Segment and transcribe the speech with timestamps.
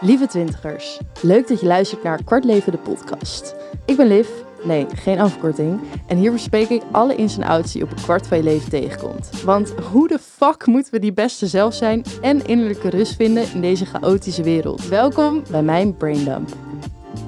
[0.00, 3.54] Lieve twintigers, leuk dat je luistert naar Kwart Leven de podcast.
[3.86, 4.28] Ik ben Liv,
[4.64, 5.80] nee, geen afkorting.
[6.06, 8.70] En hier bespreek ik alle ins en outs die op een kwart van je leven
[8.70, 9.42] tegenkomt.
[9.42, 13.60] Want hoe de fuck moeten we die beste zelf zijn en innerlijke rust vinden in
[13.60, 14.88] deze chaotische wereld?
[14.88, 16.56] Welkom bij mijn Braindump.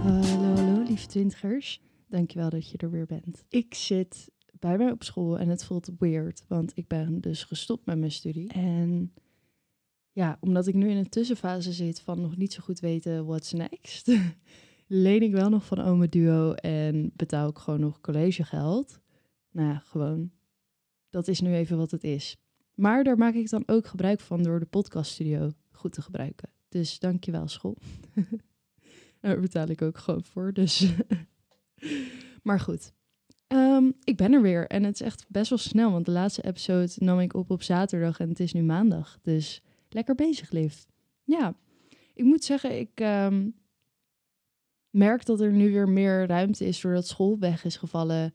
[0.02, 0.22] Hallo,
[0.54, 1.82] hallo lieve twintigers.
[2.08, 3.44] Dankjewel dat je er weer bent.
[3.48, 7.86] Ik zit bij mij op school en het voelt weird, want ik ben dus gestopt
[7.86, 8.52] met mijn studie.
[8.52, 9.12] En
[10.20, 13.52] ja, omdat ik nu in een tussenfase zit van nog niet zo goed weten what's
[13.52, 14.12] next,
[14.86, 19.00] leen ik wel nog van Ome Duo en betaal ik gewoon nog collegegeld.
[19.50, 20.30] Nou ja, gewoon.
[21.10, 22.36] Dat is nu even wat het is.
[22.74, 26.48] Maar daar maak ik dan ook gebruik van door de podcaststudio goed te gebruiken.
[26.68, 27.76] Dus dankjewel school.
[29.20, 30.92] daar betaal ik ook gewoon voor, dus...
[32.42, 32.92] maar goed,
[33.50, 36.42] Ehm, ik ben er weer en het is echt best wel snel, want de laatste
[36.42, 39.18] episode nam ik op op zaterdag en het is nu maandag.
[39.22, 40.82] Dus lekker bezig, Liv.
[41.24, 41.54] Ja,
[42.14, 43.48] ik moet zeggen, ik ehm,
[44.90, 48.34] merk dat er nu weer meer ruimte is doordat school weg is gevallen.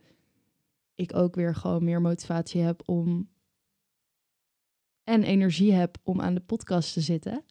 [0.95, 3.30] Ik ook weer gewoon meer motivatie heb om
[5.03, 7.43] en energie heb om aan de podcast te zitten.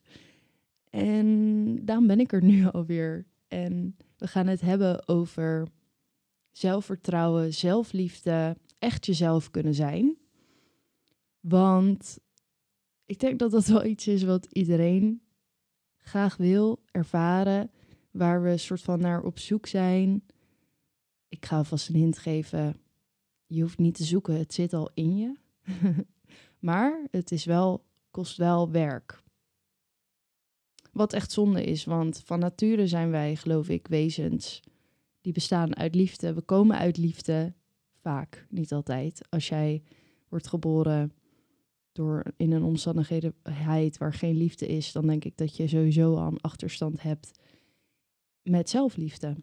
[0.89, 3.25] En daarom ben ik er nu alweer.
[3.47, 5.67] En we gaan het hebben over
[6.51, 10.17] zelfvertrouwen, zelfliefde, echt jezelf kunnen zijn.
[11.39, 12.17] Want
[13.05, 15.21] ik denk dat dat wel iets is wat iedereen
[15.97, 17.71] graag wil ervaren,
[18.11, 20.23] waar we soort van naar op zoek zijn.
[21.27, 22.75] Ik ga alvast een hint geven.
[23.45, 25.35] Je hoeft niet te zoeken, het zit al in je.
[26.59, 29.23] maar het is wel, kost wel werk.
[30.91, 34.61] Wat echt zonde is, want van nature zijn wij, geloof ik, wezens
[35.21, 36.33] die bestaan uit liefde.
[36.33, 37.53] We komen uit liefde,
[38.01, 39.21] vaak, niet altijd.
[39.29, 39.83] Als jij
[40.29, 41.11] wordt geboren
[41.95, 46.27] door in een omstandigheid waar geen liefde is, dan denk ik dat je sowieso al
[46.27, 47.31] een achterstand hebt
[48.41, 49.35] met zelfliefde.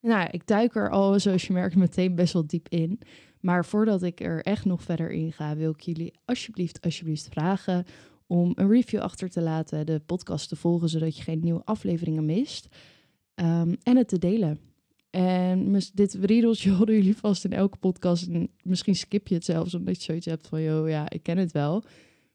[0.00, 3.00] Nou, ik duik er al, zoals je merkt, meteen best wel diep in.
[3.40, 7.84] Maar voordat ik er echt nog verder in ga, wil ik jullie alsjeblieft, alsjeblieft vragen
[8.26, 12.24] om een review achter te laten, de podcast te volgen, zodat je geen nieuwe afleveringen
[12.24, 12.68] mist.
[13.34, 14.71] Ehm, en het te delen.
[15.12, 18.26] En dit riedeltje horen jullie vast in elke podcast.
[18.26, 20.62] En misschien skip je het zelfs omdat je zoiets hebt van...
[20.62, 21.84] joh, ja, ik ken het wel.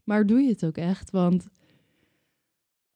[0.04, 1.12] Maar doe je het ook echt?
[1.12, 1.48] Want...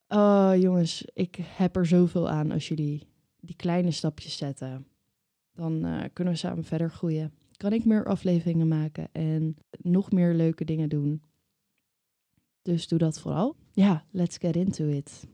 [0.07, 3.07] Oh, jongens, ik heb er zoveel aan als jullie
[3.39, 4.87] die kleine stapjes zetten.
[5.53, 7.33] Dan uh, kunnen we samen verder groeien.
[7.57, 11.21] Kan ik meer afleveringen maken en nog meer leuke dingen doen.
[12.61, 13.55] Dus doe dat vooral.
[13.71, 15.27] Ja, let's get into it.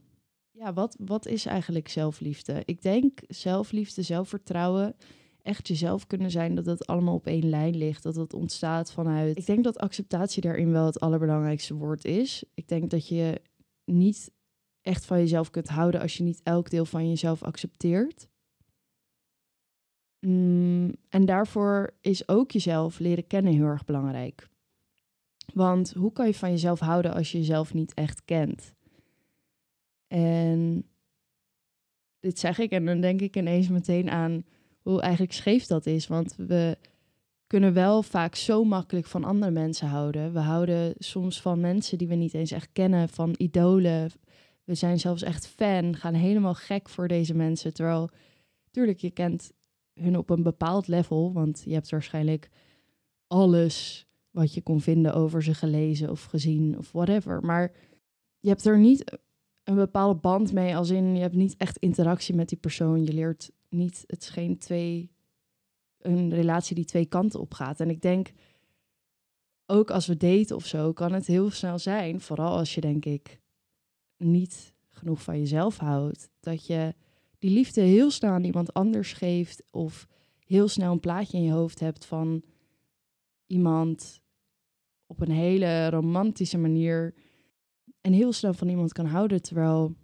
[0.60, 2.62] Ja, wat, wat is eigenlijk zelfliefde?
[2.66, 4.96] Ik denk zelfliefde, zelfvertrouwen,
[5.42, 8.04] echt jezelf kunnen zijn, dat het allemaal op één lijn ligt.
[8.04, 9.38] Dat het ontstaat vanuit.
[9.38, 12.44] Ik denk dat acceptatie daarin wel het allerbelangrijkste woord is.
[12.54, 13.42] Ik denk dat je
[13.86, 14.32] niet
[14.82, 18.28] echt van jezelf kunt houden als je niet elk deel van jezelf accepteert.
[20.20, 24.48] Mm, en daarvoor is ook jezelf leren kennen heel erg belangrijk.
[25.54, 28.76] Want hoe kan je van jezelf houden als je jezelf niet echt kent?
[30.08, 30.86] En
[32.20, 34.46] dit zeg ik en dan denk ik ineens meteen aan
[34.82, 36.08] hoe eigenlijk scheef dat is.
[36.08, 36.78] Want we
[37.48, 40.34] kunnen wel vaak zo makkelijk van andere mensen houden.
[40.34, 44.12] We houden soms van mensen die we niet eens echt kennen, van idolen.
[44.64, 47.74] We zijn zelfs echt fan, gaan helemaal gek voor deze mensen.
[47.74, 48.10] Terwijl,
[48.72, 49.52] tuurlijk, je kent
[49.94, 52.50] hun op een bepaald level, want je hebt waarschijnlijk
[53.28, 57.42] alles wat je kon vinden over ze gelezen of gezien of whatever.
[57.42, 57.72] Maar
[58.40, 59.20] je hebt er niet
[59.68, 63.04] een bepaalde band mee, als in je hebt niet echt interactie met die persoon.
[63.04, 65.12] Je leert niet, het is geen twee,
[65.98, 67.80] een relatie die twee kanten op gaat.
[67.80, 68.32] En ik denk,
[69.66, 73.06] ook als we daten of zo, kan het heel snel zijn, vooral als je denk
[73.06, 73.40] ik
[74.18, 76.96] niet genoeg van jezelf houdt, dat je
[77.38, 80.08] die liefde heel snel aan iemand anders geeft of
[80.46, 82.44] heel snel een plaatje in je hoofd hebt van
[83.48, 84.22] iemand
[85.06, 87.14] op een hele romantische manier
[88.08, 89.42] en heel snel van iemand kan houden.
[89.42, 89.96] Terwijl,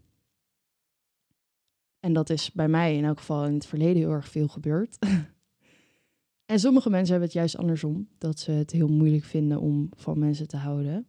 [2.00, 4.98] en dat is bij mij in elk geval in het verleden heel erg veel gebeurd.
[6.52, 10.20] en sommige mensen hebben het juist andersom, dat ze het heel moeilijk vinden om van
[10.20, 11.08] mensen te houden.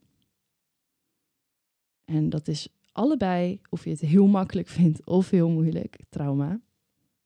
[2.04, 6.60] En dat is allebei, of je het heel makkelijk vindt of heel moeilijk, trauma.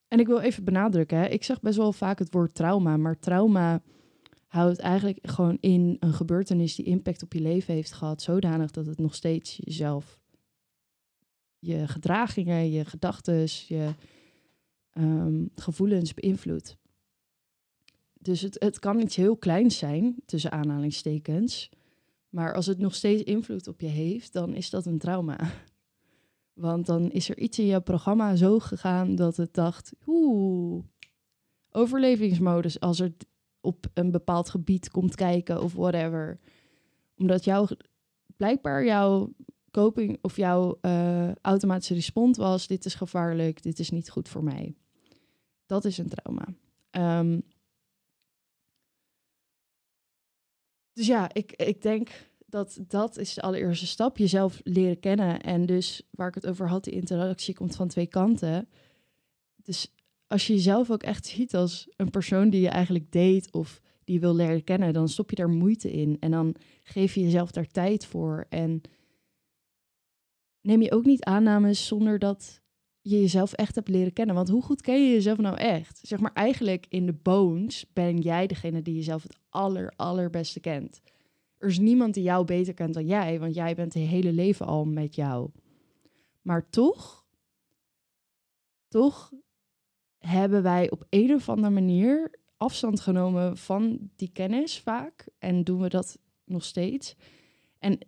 [0.08, 3.18] En ik wil even benadrukken, hè, ik zeg best wel vaak het woord trauma, maar
[3.18, 3.82] trauma
[4.48, 8.86] houdt eigenlijk gewoon in een gebeurtenis die impact op je leven heeft gehad, zodanig dat
[8.86, 10.18] het nog steeds jezelf,
[11.58, 13.94] je gedragingen, je gedachten, je
[14.92, 16.76] ehm, gevoelens beïnvloedt.
[18.20, 21.70] Dus het, het kan iets heel kleins zijn, tussen aanhalingstekens.
[22.28, 25.38] Maar als het nog steeds invloed op je heeft, dan is dat een trauma.
[26.52, 30.84] Want dan is er iets in jouw programma zo gegaan dat het dacht, oeh,
[31.70, 33.12] overlevingsmodus als er
[33.60, 36.38] op een bepaald gebied komt kijken of whatever.
[37.16, 37.66] Omdat jouw,
[38.36, 39.32] blijkbaar jouw
[39.70, 44.44] coping of jouw uh, automatische respons was, dit is gevaarlijk, dit is niet goed voor
[44.44, 44.74] mij.
[45.66, 46.46] Dat is een trauma.
[47.20, 47.42] Um,
[50.92, 52.10] dus ja, ik, ik denk
[52.46, 54.16] dat dat is de allereerste stap.
[54.16, 55.40] Jezelf leren kennen.
[55.40, 58.68] En dus waar ik het over had, die interactie komt van twee kanten.
[59.56, 59.94] Dus
[60.28, 64.20] als je jezelf ook echt ziet als een persoon die je eigenlijk date of die
[64.20, 66.16] wil leren kennen, dan stop je daar moeite in.
[66.20, 68.46] En dan geef je jezelf daar tijd voor.
[68.48, 68.80] En
[70.60, 72.60] neem je ook niet aannames zonder dat
[73.00, 74.34] je jezelf echt hebt leren kennen.
[74.34, 76.00] Want hoe goed ken je jezelf nou echt?
[76.02, 81.00] Zeg maar eigenlijk in de bones ben jij degene die jezelf het aller, allerbeste kent.
[81.58, 84.66] Er is niemand die jou beter kent dan jij, want jij bent het hele leven
[84.66, 85.50] al met jou.
[86.42, 87.26] Maar toch,
[88.88, 89.32] toch
[90.18, 95.28] hebben wij op een of andere manier afstand genomen van die kennis vaak.
[95.38, 97.16] En doen we dat nog steeds.
[97.78, 97.98] En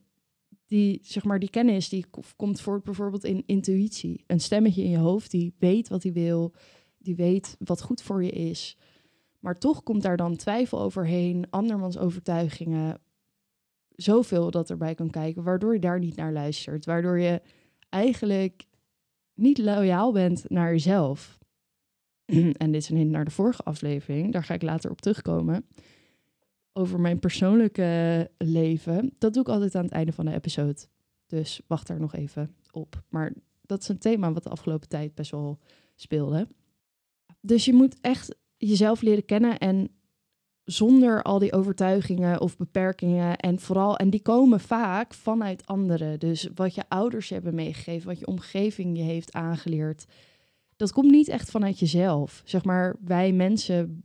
[0.66, 4.24] die, zeg maar, die kennis die komt voort bijvoorbeeld in intuïtie.
[4.26, 6.54] Een stemmetje in je hoofd die weet wat hij wil,
[6.98, 8.76] die weet wat goed voor je is.
[9.38, 13.00] Maar toch komt daar dan twijfel overheen, andermans overtuigingen,
[13.88, 16.84] zoveel dat erbij kan kijken, waardoor je daar niet naar luistert.
[16.84, 17.42] Waardoor je
[17.88, 18.66] eigenlijk
[19.34, 21.39] niet loyaal bent naar jezelf.
[22.62, 25.66] en dit is een hint naar de vorige aflevering, daar ga ik later op terugkomen.
[26.72, 29.14] Over mijn persoonlijke leven.
[29.18, 30.76] Dat doe ik altijd aan het einde van de episode.
[31.26, 33.02] Dus wacht daar nog even op.
[33.08, 33.32] Maar
[33.62, 35.58] dat is een thema wat de afgelopen tijd best wel
[35.94, 36.48] speelde.
[37.40, 39.90] Dus je moet echt jezelf leren kennen en
[40.64, 43.36] zonder al die overtuigingen of beperkingen.
[43.36, 46.18] En vooral, en die komen vaak vanuit anderen.
[46.18, 50.04] Dus wat je ouders hebben meegegeven, wat je omgeving je heeft aangeleerd.
[50.80, 52.42] Dat komt niet echt vanuit jezelf.
[52.44, 54.04] Zeg maar, wij mensen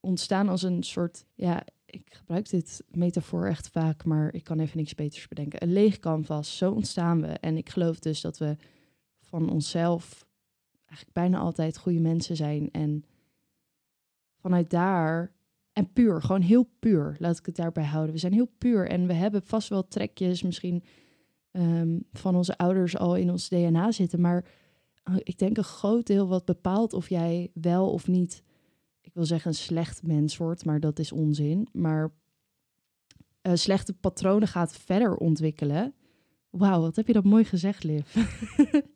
[0.00, 4.78] ontstaan als een soort, ja, ik gebruik dit metafoor echt vaak, maar ik kan even
[4.78, 5.62] niks beters bedenken.
[5.62, 7.26] Een leeg canvas, zo ontstaan we.
[7.26, 8.56] En ik geloof dus dat we
[9.20, 10.26] van onszelf
[10.86, 12.70] eigenlijk bijna altijd goede mensen zijn.
[12.70, 13.04] En
[14.36, 15.32] vanuit daar
[15.72, 18.12] en puur, gewoon heel puur, laat ik het daarbij houden.
[18.12, 20.82] We zijn heel puur en we hebben vast wel trekjes misschien
[21.52, 24.20] um, van onze ouders al in ons DNA zitten.
[24.20, 24.44] Maar
[25.14, 28.42] ik denk een groot deel wat bepaalt of jij wel of niet,
[29.00, 31.68] ik wil zeggen een slecht mens wordt, maar dat is onzin.
[31.72, 32.12] Maar
[33.42, 35.94] uh, slechte patronen gaat verder ontwikkelen.
[36.50, 38.16] Wauw, wat heb je dat mooi gezegd, Liv.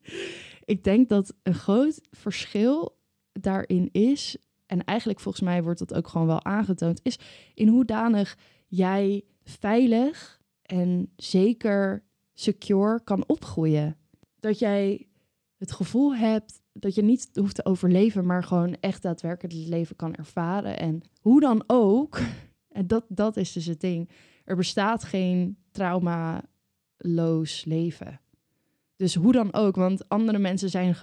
[0.64, 2.98] ik denk dat een groot verschil
[3.32, 4.36] daarin is
[4.66, 7.18] en eigenlijk volgens mij wordt dat ook gewoon wel aangetoond, is
[7.54, 12.04] in hoedanig jij veilig en zeker
[12.34, 13.96] secure kan opgroeien.
[14.40, 15.09] Dat jij
[15.60, 19.96] het gevoel hebt dat je niet hoeft te overleven, maar gewoon echt daadwerkelijk het leven
[19.96, 20.78] kan ervaren.
[20.78, 22.20] En hoe dan ook,
[22.68, 24.10] en dat, dat is dus het ding,
[24.44, 28.20] er bestaat geen traumaloos leven.
[28.96, 30.96] Dus hoe dan ook, want andere mensen zijn,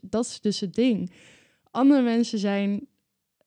[0.00, 1.12] dat is dus het ding.
[1.70, 2.86] Andere mensen zijn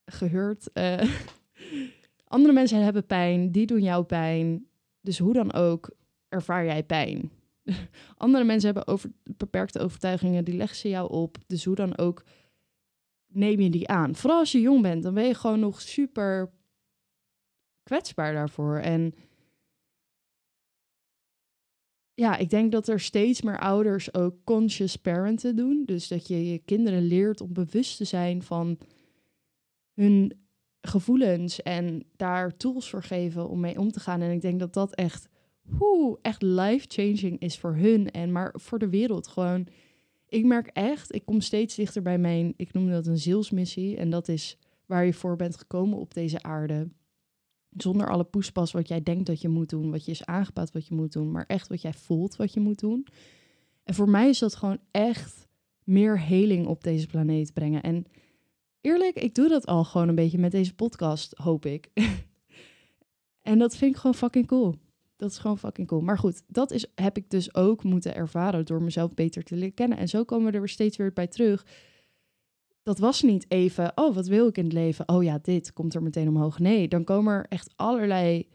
[0.05, 0.69] gehoord.
[0.73, 1.01] Uh,
[2.27, 4.67] andere mensen hebben pijn, die doen jou pijn.
[5.01, 5.89] Dus hoe dan ook
[6.29, 7.31] ervaar jij pijn.
[8.17, 11.37] andere mensen hebben over, beperkte overtuigingen, die leggen ze jou op.
[11.47, 12.23] Dus hoe dan ook
[13.27, 14.15] neem je die aan.
[14.15, 16.51] Vooral als je jong bent, dan ben je gewoon nog super
[17.83, 18.77] kwetsbaar daarvoor.
[18.77, 19.13] En
[22.13, 25.83] ja, ik denk dat er steeds meer ouders ook conscious parenten doen.
[25.85, 28.79] Dus dat je je kinderen leert om bewust te zijn van
[29.93, 30.47] hun
[30.81, 34.21] gevoelens en daar tools voor geven om mee om te gaan.
[34.21, 35.29] En ik denk dat dat echt,
[35.69, 39.67] hoe echt life-changing is voor hun en maar voor de wereld gewoon.
[40.29, 43.97] Ik merk echt, ik kom steeds dichter bij mijn, ik noem dat een zielsmissie.
[43.97, 46.89] En dat is waar je voor bent gekomen op deze aarde.
[47.69, 50.87] Zonder alle poespas wat jij denkt dat je moet doen, wat je is aangepast wat
[50.87, 53.07] je moet doen, maar echt wat jij voelt wat je moet doen.
[53.83, 55.47] En voor mij is dat gewoon echt
[55.83, 57.81] meer heling op deze planeet brengen.
[57.81, 58.05] En
[58.81, 61.89] eerlijk, ik doe dat al gewoon een beetje met deze podcast, hoop ik.
[63.41, 64.75] en dat vind ik gewoon fucking cool.
[65.17, 66.01] Dat is gewoon fucking cool.
[66.01, 69.73] Maar goed, dat is, heb ik dus ook moeten ervaren door mezelf beter te leren
[69.73, 69.97] kennen.
[69.97, 71.65] En zo komen we er steeds weer bij terug.
[72.83, 75.09] Dat was niet even, oh, wat wil ik in het leven?
[75.09, 76.59] Oh ja, dit komt er meteen omhoog.
[76.59, 78.47] Nee, dan komen er echt allerlei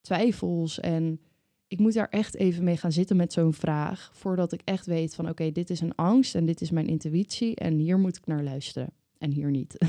[0.00, 1.20] twijfels en
[1.66, 5.14] ik moet daar echt even mee gaan zitten met zo'n vraag, voordat ik echt weet
[5.14, 8.26] van oké, dit is een angst en dit is mijn intuïtie en hier moet ik
[8.26, 9.76] naar luisteren en hier niet.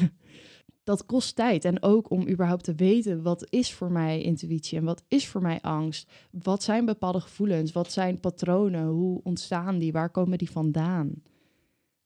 [0.83, 1.65] dat kost tijd.
[1.65, 5.41] En ook om überhaupt te weten wat is voor mij intuïtie en wat is voor
[5.41, 6.11] mij angst.
[6.31, 7.71] Wat zijn bepaalde gevoelens?
[7.71, 8.87] Wat zijn patronen?
[8.87, 9.91] Hoe ontstaan die?
[9.91, 11.13] Waar komen die vandaan?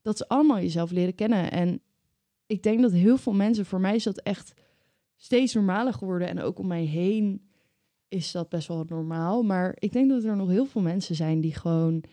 [0.01, 1.51] Dat is allemaal jezelf leren kennen.
[1.51, 1.81] En
[2.45, 4.53] ik denk dat heel veel mensen, voor mij is dat echt
[5.15, 6.27] steeds normaler geworden.
[6.27, 7.41] En ook om mij heen
[8.07, 9.43] is dat best wel normaal.
[9.43, 12.03] Maar ik denk dat er nog heel veel mensen zijn die gewoon.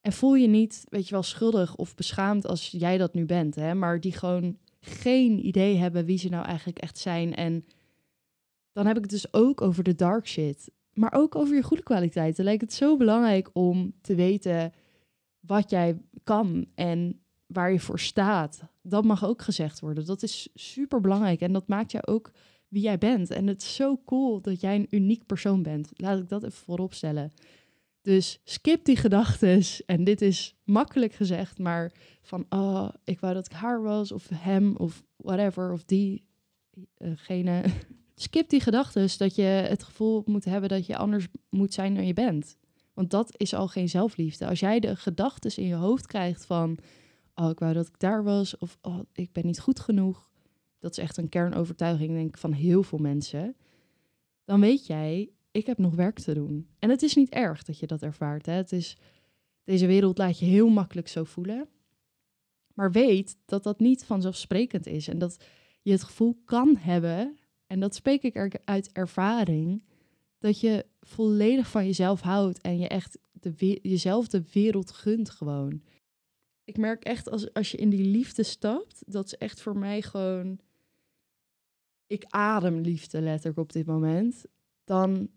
[0.00, 3.54] En voel je niet, weet je wel, schuldig of beschaamd als jij dat nu bent,
[3.54, 3.74] hè?
[3.74, 7.34] Maar die gewoon geen idee hebben wie ze nou eigenlijk echt zijn.
[7.34, 7.64] En
[8.72, 10.70] dan heb ik het dus ook over de dark shit.
[10.92, 12.44] Maar ook over je goede kwaliteiten.
[12.44, 14.72] Lijkt het zo belangrijk om te weten
[15.40, 18.62] wat jij kan en waar je voor staat.
[18.82, 20.06] Dat mag ook gezegd worden.
[20.06, 22.30] Dat is super belangrijk en dat maakt jou ook
[22.68, 23.30] wie jij bent.
[23.30, 25.90] En het is zo cool dat jij een uniek persoon bent.
[25.94, 27.32] Laat ik dat even voorop stellen.
[28.02, 29.62] Dus skip die gedachten.
[29.86, 31.92] En dit is makkelijk gezegd, maar
[32.22, 37.62] van oh, ik wou dat ik haar was, of hem, of whatever, of diegene.
[37.64, 37.72] Uh,
[38.14, 42.06] skip die gedachten dat je het gevoel moet hebben dat je anders moet zijn dan
[42.06, 42.56] je bent.
[42.94, 44.46] Want dat is al geen zelfliefde.
[44.46, 46.78] Als jij de gedachten in je hoofd krijgt van
[47.34, 50.30] oh, ik wou dat ik daar was, of oh, ik ben niet goed genoeg.
[50.78, 53.56] Dat is echt een kernovertuiging, denk ik, van heel veel mensen.
[54.44, 56.68] Dan weet jij, ik heb nog werk te doen.
[56.78, 58.46] En het is niet erg dat je dat ervaart.
[58.46, 58.52] Hè?
[58.52, 58.96] Het is,
[59.64, 61.68] deze wereld laat je heel makkelijk zo voelen.
[62.74, 65.08] Maar weet dat dat niet vanzelfsprekend is.
[65.08, 65.44] En dat
[65.82, 69.84] je het gevoel kan hebben, en dat spreek ik er uit ervaring,
[70.38, 75.82] dat je volledig van jezelf houdt en je echt de, jezelf de wereld gunt gewoon.
[76.64, 80.02] Ik merk echt als, als je in die liefde stapt, dat is echt voor mij
[80.02, 80.58] gewoon.
[82.06, 84.44] Ik adem liefde letterlijk op dit moment.
[84.84, 85.30] Dan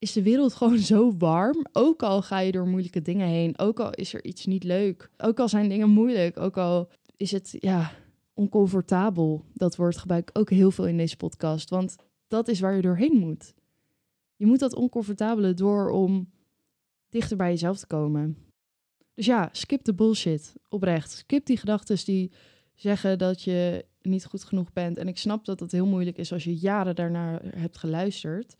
[0.00, 1.66] is de wereld gewoon zo warm.
[1.72, 3.58] Ook al ga je door moeilijke dingen heen.
[3.58, 5.10] Ook al is er iets niet leuk.
[5.16, 6.38] Ook al zijn dingen moeilijk.
[6.38, 7.92] Ook al is het ja,
[8.34, 9.44] oncomfortabel.
[9.54, 11.70] Dat woord gebruik ik ook heel veel in deze podcast.
[11.70, 11.96] Want
[12.28, 13.54] dat is waar je doorheen moet.
[14.36, 16.30] Je moet dat oncomfortabele door om
[17.08, 18.36] dichter bij jezelf te komen.
[19.14, 20.54] Dus ja, skip de bullshit.
[20.68, 21.10] Oprecht.
[21.10, 22.32] Skip die gedachten die
[22.74, 24.98] zeggen dat je niet goed genoeg bent.
[24.98, 28.56] En ik snap dat het heel moeilijk is als je jaren daarnaar hebt geluisterd.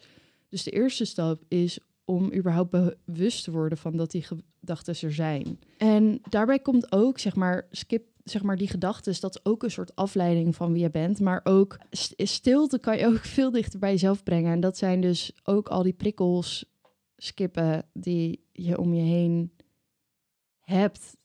[0.50, 2.71] Dus de eerste stap is om überhaupt
[3.04, 5.59] bewust te worden van dat die gedachten er zijn.
[5.78, 9.71] En daarbij komt ook, zeg maar, skip zeg maar die gedachten, dat is ook een
[9.71, 11.21] soort afleiding van wie je bent.
[11.21, 11.78] Maar ook
[12.16, 14.52] stilte kan je ook veel dichter bij jezelf brengen.
[14.52, 16.64] En dat zijn dus ook al die prikkels
[17.16, 19.52] skippen die je om je heen
[20.61, 21.16] hebt.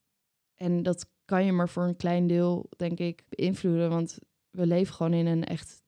[0.55, 3.89] En dat kan je maar voor een klein deel, denk ik, beïnvloeden.
[3.89, 4.17] Want
[4.51, 5.83] we leven gewoon in een echt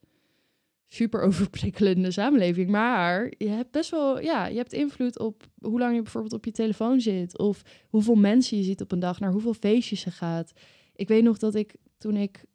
[0.88, 2.70] super overprikkelende samenleving.
[2.70, 6.46] Maar je hebt best wel, ja, je hebt invloed op hoe lang je bijvoorbeeld op
[6.46, 7.38] je telefoon zit.
[7.38, 10.52] Of hoeveel mensen je ziet op een dag, naar hoeveel feestjes je gaat.
[10.96, 12.46] Ik weet nog dat ik toen ik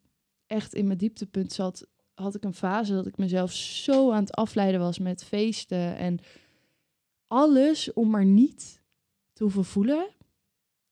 [0.47, 4.33] echt in mijn dieptepunt zat, had ik een fase dat ik mezelf zo aan het
[4.35, 6.19] afleiden was met feesten en
[7.27, 8.83] alles om maar niet
[9.33, 10.07] te hoeven voelen.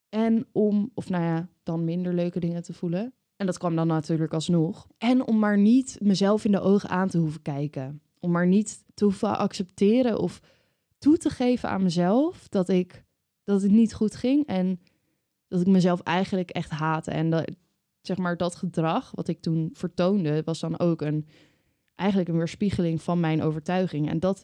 [0.09, 3.13] En om, of nou ja, dan minder leuke dingen te voelen.
[3.41, 4.87] En dat kwam dan natuurlijk alsnog.
[4.97, 8.01] En om maar niet mezelf in de ogen aan te hoeven kijken.
[8.19, 10.41] Om maar niet te hoeven accepteren of
[10.97, 13.03] toe te geven aan mezelf dat ik
[13.43, 14.79] dat het niet goed ging en
[15.47, 17.11] dat ik mezelf eigenlijk echt haatte.
[17.11, 17.51] En dat,
[18.01, 21.27] zeg maar, dat gedrag wat ik toen vertoonde, was dan ook een
[21.95, 24.09] eigenlijk een weerspiegeling van mijn overtuiging.
[24.09, 24.43] En dat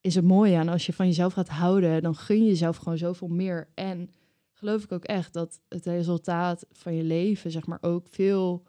[0.00, 2.98] is het mooie aan als je van jezelf gaat houden, dan gun je jezelf gewoon
[2.98, 3.68] zoveel meer.
[3.74, 4.10] En
[4.62, 8.66] geloof ik ook echt dat het resultaat van je leven, zeg maar, ook veel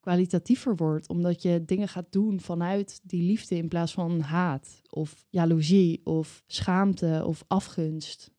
[0.00, 1.08] kwalitatiever wordt.
[1.08, 6.42] Omdat je dingen gaat doen vanuit die liefde in plaats van haat of jaloezie of
[6.46, 8.30] schaamte of afgunst.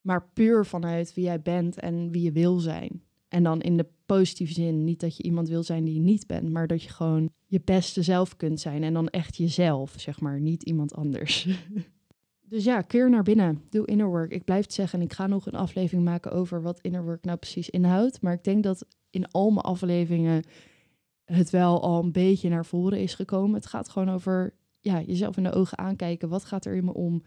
[0.00, 3.02] Maar puur vanuit wie jij bent en wie je wil zijn.
[3.28, 6.26] En dan in de positieve zin, niet dat je iemand wil zijn die je niet
[6.26, 8.82] bent, maar dat je gewoon je beste zelf kunt zijn.
[8.82, 11.46] En dan echt jezelf, zeg maar, niet iemand anders.
[12.48, 13.62] Dus ja, keer naar binnen.
[13.70, 14.32] Doe inner work.
[14.32, 15.02] Ik blijf het zeggen.
[15.02, 18.20] Ik ga nog een aflevering maken over wat inner work nou precies inhoudt.
[18.20, 20.44] Maar ik denk dat in al mijn afleveringen
[21.24, 23.54] het wel al een beetje naar voren is gekomen.
[23.54, 26.28] Het gaat gewoon over ja, jezelf in de ogen aankijken.
[26.28, 27.22] Wat gaat er in me om?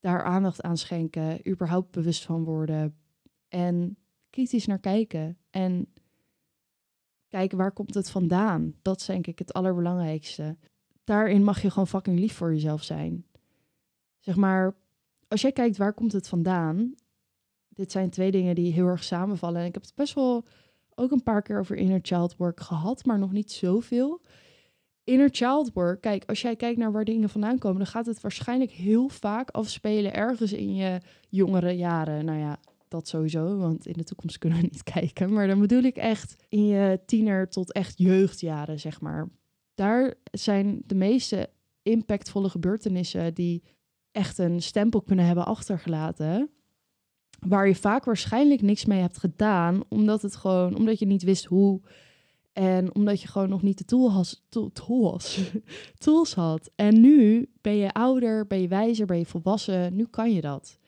[0.00, 1.48] Daar aandacht aan schenken.
[1.48, 2.96] Überhaupt bewust van worden.
[3.48, 3.96] En
[4.30, 5.38] kritisch naar kijken.
[5.50, 5.92] En
[7.28, 8.74] kijken waar komt het vandaan.
[8.82, 10.56] Dat is denk ik het allerbelangrijkste.
[11.04, 13.27] Daarin mag je gewoon fucking lief voor jezelf zijn
[14.28, 14.74] zeg maar,
[15.28, 16.94] als jij kijkt waar komt het vandaan,
[17.68, 19.60] dit zijn twee dingen die heel erg samenvallen.
[19.60, 20.44] En ik heb het best wel
[20.94, 24.22] ook een paar keer over inner child work gehad, maar nog niet zoveel.
[25.04, 28.20] Inner child work, kijk, als jij kijkt naar waar dingen vandaan komen, dan gaat het
[28.20, 32.24] waarschijnlijk heel vaak afspelen ergens in je jongere jaren.
[32.24, 32.58] Nou ja,
[32.88, 35.32] dat sowieso, want in de toekomst kunnen we niet kijken.
[35.32, 39.28] Maar dan bedoel ik echt in je tiener tot echt jeugdjaren, zeg maar.
[39.74, 41.50] Daar zijn de meeste
[41.82, 43.62] impactvolle gebeurtenissen die
[44.18, 46.50] echt een stempel kunnen hebben achtergelaten.
[47.46, 51.44] Waar je vaak waarschijnlijk niks mee hebt gedaan, omdat het gewoon, omdat je niet wist
[51.44, 51.80] hoe.
[52.52, 55.52] En omdat je gewoon nog niet de tool has, tool, tools,
[56.04, 56.70] tools had.
[56.74, 59.96] En nu ben je ouder, ben je wijzer, ben je volwassen.
[59.96, 60.78] Nu kan je dat.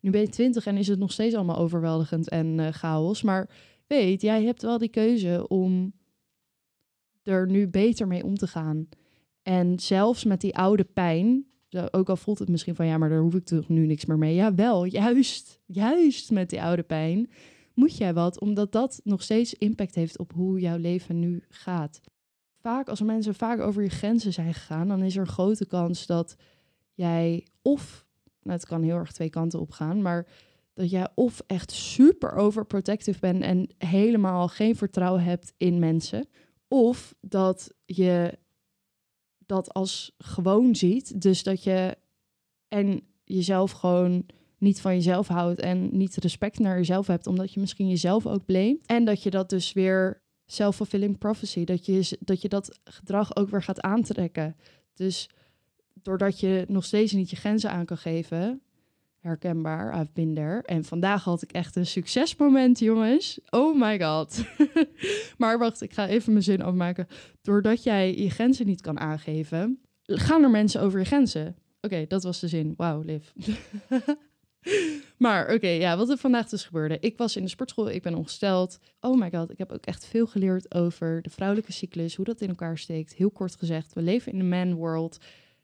[0.00, 3.22] Nu ben je twintig en is het nog steeds allemaal overweldigend en uh, chaos.
[3.22, 3.50] Maar
[3.86, 5.92] weet, jij hebt wel die keuze om
[7.22, 8.88] er nu beter mee om te gaan.
[9.42, 11.49] En zelfs met die oude pijn,
[11.90, 14.18] ook al voelt het misschien van ja, maar daar hoef ik toch nu niks meer
[14.18, 14.34] mee.
[14.34, 17.30] Ja, wel, juist, juist met die oude pijn
[17.74, 22.00] moet jij wat, omdat dat nog steeds impact heeft op hoe jouw leven nu gaat.
[22.60, 26.06] Vaak als mensen vaak over je grenzen zijn gegaan, dan is er een grote kans
[26.06, 26.36] dat
[26.94, 28.06] jij of,
[28.42, 30.26] nou het kan heel erg twee kanten op gaan, maar
[30.74, 36.28] dat jij of echt super overprotective bent en helemaal geen vertrouwen hebt in mensen,
[36.68, 38.38] of dat je
[39.50, 41.20] dat als gewoon ziet.
[41.22, 41.96] Dus dat je
[42.68, 44.26] en jezelf gewoon
[44.58, 48.44] niet van jezelf houdt en niet respect naar jezelf hebt, omdat je misschien jezelf ook
[48.44, 48.86] blamet.
[48.86, 53.48] En dat je dat dus weer self-fulfilling prophecy, dat je, dat je dat gedrag ook
[53.50, 54.56] weer gaat aantrekken.
[54.94, 55.28] Dus
[56.02, 58.62] doordat je nog steeds niet je grenzen aan kan geven,
[59.20, 60.62] herkenbaar, I've.
[60.64, 63.40] En vandaag had ik echt een succesmoment, jongens.
[63.50, 64.44] Oh my god.
[65.38, 67.06] maar wacht, ik ga even mijn zin afmaken.
[67.42, 71.56] Doordat jij je grenzen niet kan aangeven, gaan er mensen over je grenzen.
[71.80, 72.74] Oké, dat was de zin.
[72.76, 73.28] Wauw, Liv.
[75.24, 76.98] maar oké, ja, wat er vandaag dus gebeurde.
[77.00, 78.78] Ik was in de sportschool, ik ben ongesteld.
[79.00, 82.40] Oh my god, ik heb ook echt veel geleerd over de vrouwelijke cyclus, hoe dat
[82.40, 83.14] in elkaar steekt.
[83.14, 85.18] Heel kort gezegd, we leven in de man world,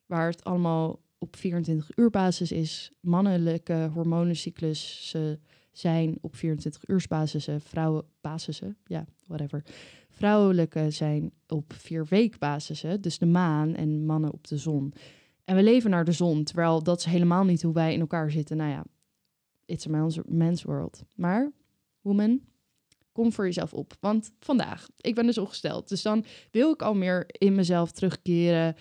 [0.06, 2.90] waar het allemaal op 24 uur basis is.
[3.00, 5.42] Mannelijke hormonencyclussen
[5.72, 7.48] zijn op 24 uur basis.
[7.58, 9.64] Vrouwen basissen, ja, whatever.
[10.10, 12.84] Vrouwelijke zijn op vier week basis.
[13.00, 14.92] Dus de maan en mannen op de zon.
[15.44, 18.30] En we leven naar de zon, terwijl dat is helemaal niet hoe wij in elkaar
[18.30, 18.56] zitten.
[18.56, 18.84] Nou ja,
[19.64, 21.02] it's a man's world.
[21.14, 21.52] Maar,
[22.00, 22.40] woman,
[23.12, 23.96] kom voor jezelf op.
[24.00, 25.88] Want vandaag, ik ben dus ongesteld.
[25.88, 28.74] Dus dan wil ik al meer in mezelf terugkeren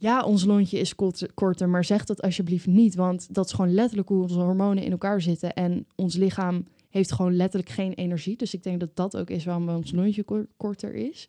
[0.00, 0.94] ja, ons lontje is
[1.34, 2.94] korter, maar zeg dat alsjeblieft niet.
[2.94, 5.54] Want dat is gewoon letterlijk hoe onze hormonen in elkaar zitten.
[5.54, 8.36] En ons lichaam heeft gewoon letterlijk geen energie.
[8.36, 10.24] Dus ik denk dat dat ook is waarom ons lontje
[10.56, 11.28] korter is.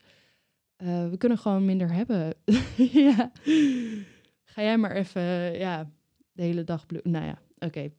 [0.78, 2.34] Uh, we kunnen gewoon minder hebben.
[3.08, 3.32] ja.
[4.44, 5.22] Ga jij maar even,
[5.58, 5.92] ja,
[6.32, 6.86] de hele dag...
[7.04, 7.92] Nou ja, oké.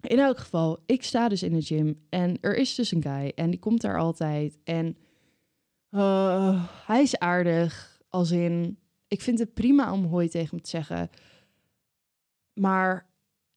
[0.00, 3.32] In elk geval, ik sta dus in de gym en er is dus een guy
[3.34, 4.58] en die komt daar altijd.
[4.64, 4.96] En
[5.90, 8.78] uh, hij is aardig, als in
[9.14, 11.10] ik vind het prima om hooi tegen hem te zeggen.
[12.52, 13.10] Maar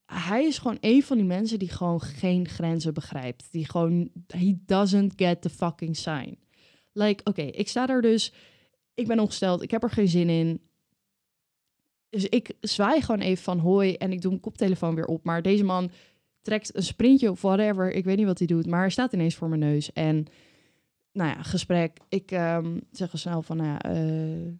[0.05, 3.51] hij is gewoon een van die mensen die gewoon geen grenzen begrijpt.
[3.51, 6.37] Die gewoon, he doesn't get the fucking sign.
[6.91, 8.33] Like, oké, ik sta daar dus,
[8.93, 10.61] ik ben ongesteld, ik heb er geen zin in.
[12.09, 15.23] Dus ik zwaai gewoon even van hoi en ik doe mijn koptelefoon weer op.
[15.23, 15.91] Maar deze man
[16.41, 19.35] trekt een sprintje of whatever, ik weet niet wat hij doet, maar hij staat ineens
[19.35, 19.93] voor mijn neus.
[19.93, 20.25] En,
[21.11, 21.97] nou ja, gesprek.
[22.09, 24.53] Ik um, zeg al snel van, nou ja, uh,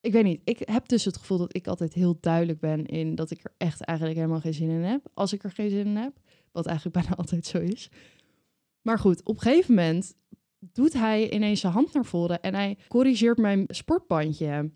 [0.00, 0.40] ik weet niet.
[0.44, 3.52] Ik heb dus het gevoel dat ik altijd heel duidelijk ben in dat ik er
[3.56, 5.06] echt eigenlijk helemaal geen zin in heb.
[5.14, 6.12] Als ik er geen zin in heb.
[6.52, 7.90] Wat eigenlijk bijna altijd zo is.
[8.82, 10.14] Maar goed, op een gegeven moment
[10.58, 14.70] doet hij ineens zijn hand naar voren en hij corrigeert mijn sportbandje.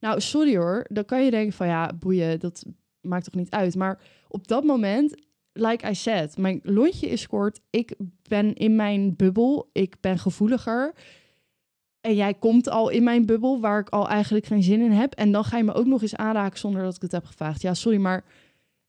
[0.00, 0.86] Nou, sorry hoor.
[0.88, 2.64] Dan kan je denken van ja, boeien, dat
[3.00, 3.74] maakt toch niet uit.
[3.74, 7.60] Maar op dat moment, like I said, mijn lontje is kort.
[7.70, 7.94] Ik
[8.28, 9.70] ben in mijn bubbel.
[9.72, 10.94] Ik ben gevoeliger.
[12.06, 15.14] En jij komt al in mijn bubbel waar ik al eigenlijk geen zin in heb.
[15.14, 17.62] En dan ga je me ook nog eens aanraken zonder dat ik het heb gevraagd.
[17.62, 18.24] Ja, sorry, maar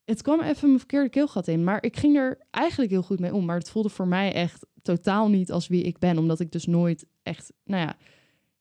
[0.06, 1.64] het kwam even mijn verkeerde keelgat in.
[1.64, 3.46] Maar ik ging er eigenlijk heel goed mee om.
[3.46, 6.18] Maar het voelde voor mij echt totaal niet als wie ik ben.
[6.18, 7.98] Omdat ik dus nooit echt, nou ja,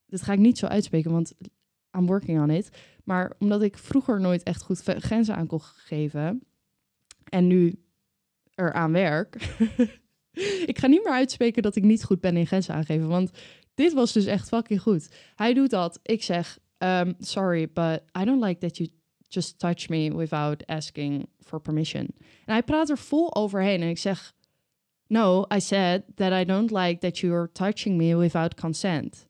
[0.06, 1.34] dit ga ik niet zo uitspreken, want
[1.98, 2.68] I'm working on it.
[3.04, 6.42] Maar omdat ik vroeger nooit echt goed grenzen aan kon geven.
[7.24, 7.82] En nu
[8.54, 9.56] eraan werk.
[10.72, 13.08] ik ga niet meer uitspreken dat ik niet goed ben in grenzen aangeven.
[13.08, 13.30] Want
[13.76, 15.08] dit was dus echt fucking goed.
[15.34, 15.98] Hij doet dat.
[16.02, 18.90] Ik zeg, um, sorry, but I don't like that you
[19.28, 22.06] just touch me without asking for permission.
[22.44, 23.82] En hij praat er vol overheen.
[23.82, 24.34] En ik zeg,
[25.06, 29.28] no, I said that I don't like that you're touching me without consent.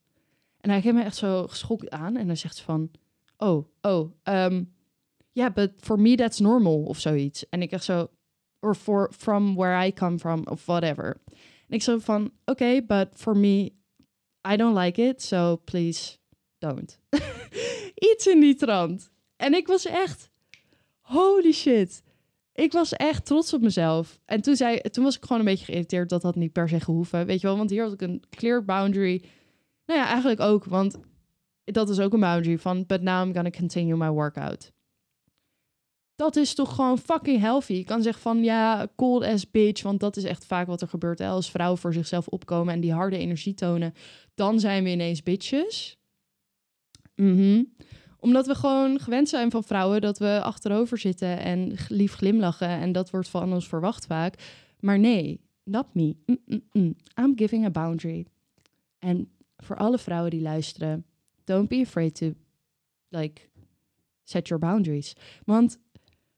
[0.60, 2.16] En hij geeft me echt zo geschokt aan.
[2.16, 2.90] En hij zegt van,
[3.36, 4.72] oh, oh, um,
[5.32, 7.48] yeah, but for me that's normal of zoiets.
[7.48, 8.10] En ik echt zo,
[8.60, 11.20] or for, from where I come from of whatever.
[11.68, 13.72] En ik zo van, oké, but for me
[14.52, 16.18] I don't like it, so please
[16.58, 16.98] don't.
[18.12, 19.10] Iets in die trant.
[19.36, 20.30] En ik was echt,
[21.00, 22.02] holy shit.
[22.52, 24.20] ik was echt trots op mezelf.
[24.24, 26.80] En toen, zei, toen was ik gewoon een beetje geïrriteerd dat dat niet per se
[26.80, 27.26] gehoeven.
[27.26, 29.22] Weet je wel, want hier had ik een clear boundary.
[29.86, 30.98] Nou ja, eigenlijk ook, want
[31.64, 32.86] dat is ook een boundary van...
[32.86, 34.72] But now I'm gonna continue my workout.
[36.16, 37.72] Dat is toch gewoon fucking healthy.
[37.72, 39.82] Je kan zeggen van ja, cold as bitch.
[39.82, 41.20] Want dat is echt vaak wat er gebeurt.
[41.20, 43.94] Als vrouwen voor zichzelf opkomen en die harde energie tonen.
[44.34, 45.98] Dan zijn we ineens bitches.
[47.14, 47.62] Mhm
[48.26, 52.68] omdat we gewoon gewend zijn van vrouwen dat we achterover zitten en lief glimlachen.
[52.68, 54.34] En dat wordt van ons verwacht vaak.
[54.80, 56.16] Maar nee, not me.
[56.26, 56.94] Mm, mm, mm.
[57.20, 58.26] I'm giving a boundary.
[58.98, 61.04] En voor alle vrouwen die luisteren,
[61.44, 62.32] don't be afraid to
[63.08, 63.40] like
[64.24, 65.16] set your boundaries.
[65.44, 65.78] Want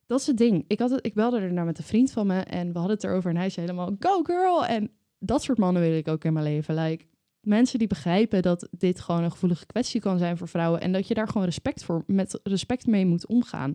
[0.08, 0.64] dat is het ding.
[0.66, 2.96] Ik, had het, ik belde er naar met een vriend van me en we hadden
[2.96, 4.66] het erover en hij zei helemaal go girl.
[4.66, 6.74] En dat soort mannen wil ik ook in mijn leven.
[6.74, 7.04] Like,
[7.40, 11.08] mensen die begrijpen dat dit gewoon een gevoelige kwestie kan zijn voor vrouwen en dat
[11.08, 13.74] je daar gewoon respect voor, met respect mee moet omgaan.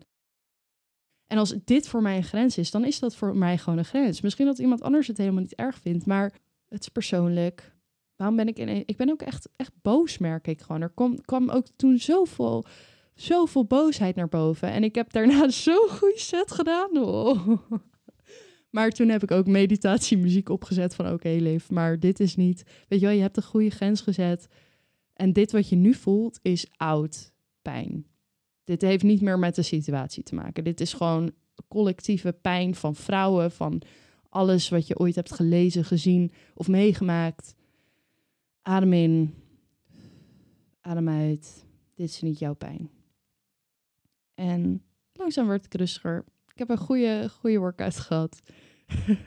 [1.28, 3.86] En als dit voor mij een grens is, dan is dat voor mij gewoon een
[3.86, 4.22] grens.
[4.22, 6.34] Misschien dat iemand anders het helemaal niet erg vindt, maar
[6.68, 7.76] het is persoonlijk.
[8.16, 10.82] Waarom ben ik in Ik ben ook echt, echt boos, merk ik gewoon.
[10.82, 10.94] Er
[11.26, 12.66] kwam ook toen zoveel,
[13.16, 14.72] zoveel boosheid naar boven.
[14.72, 16.98] En ik heb daarna zo'n goede set gedaan.
[16.98, 17.48] Oh.
[18.70, 22.64] Maar toen heb ik ook meditatiemuziek opgezet van oké, okay, leef, maar dit is niet.
[22.88, 24.48] Weet je wel, je hebt een goede grens gezet.
[25.14, 28.06] En dit wat je nu voelt is oud pijn.
[28.64, 30.64] Dit heeft niet meer met de situatie te maken.
[30.64, 31.32] Dit is gewoon
[31.68, 33.82] collectieve pijn van vrouwen, van
[34.30, 37.56] alles wat je ooit hebt gelezen, gezien of meegemaakt.
[38.62, 39.34] Adem in,
[40.82, 41.66] adem uit.
[41.96, 42.90] Dit is niet jouw pijn.
[44.36, 46.26] En langzaam werd ik rustiger.
[46.48, 48.42] Ik heb een goede, goede workout gehad.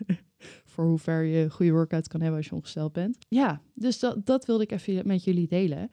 [0.65, 3.19] voor hoe ver je een goede workout kan hebben als je ongesteld bent.
[3.29, 5.91] Ja, dus dat, dat wilde ik even met jullie delen.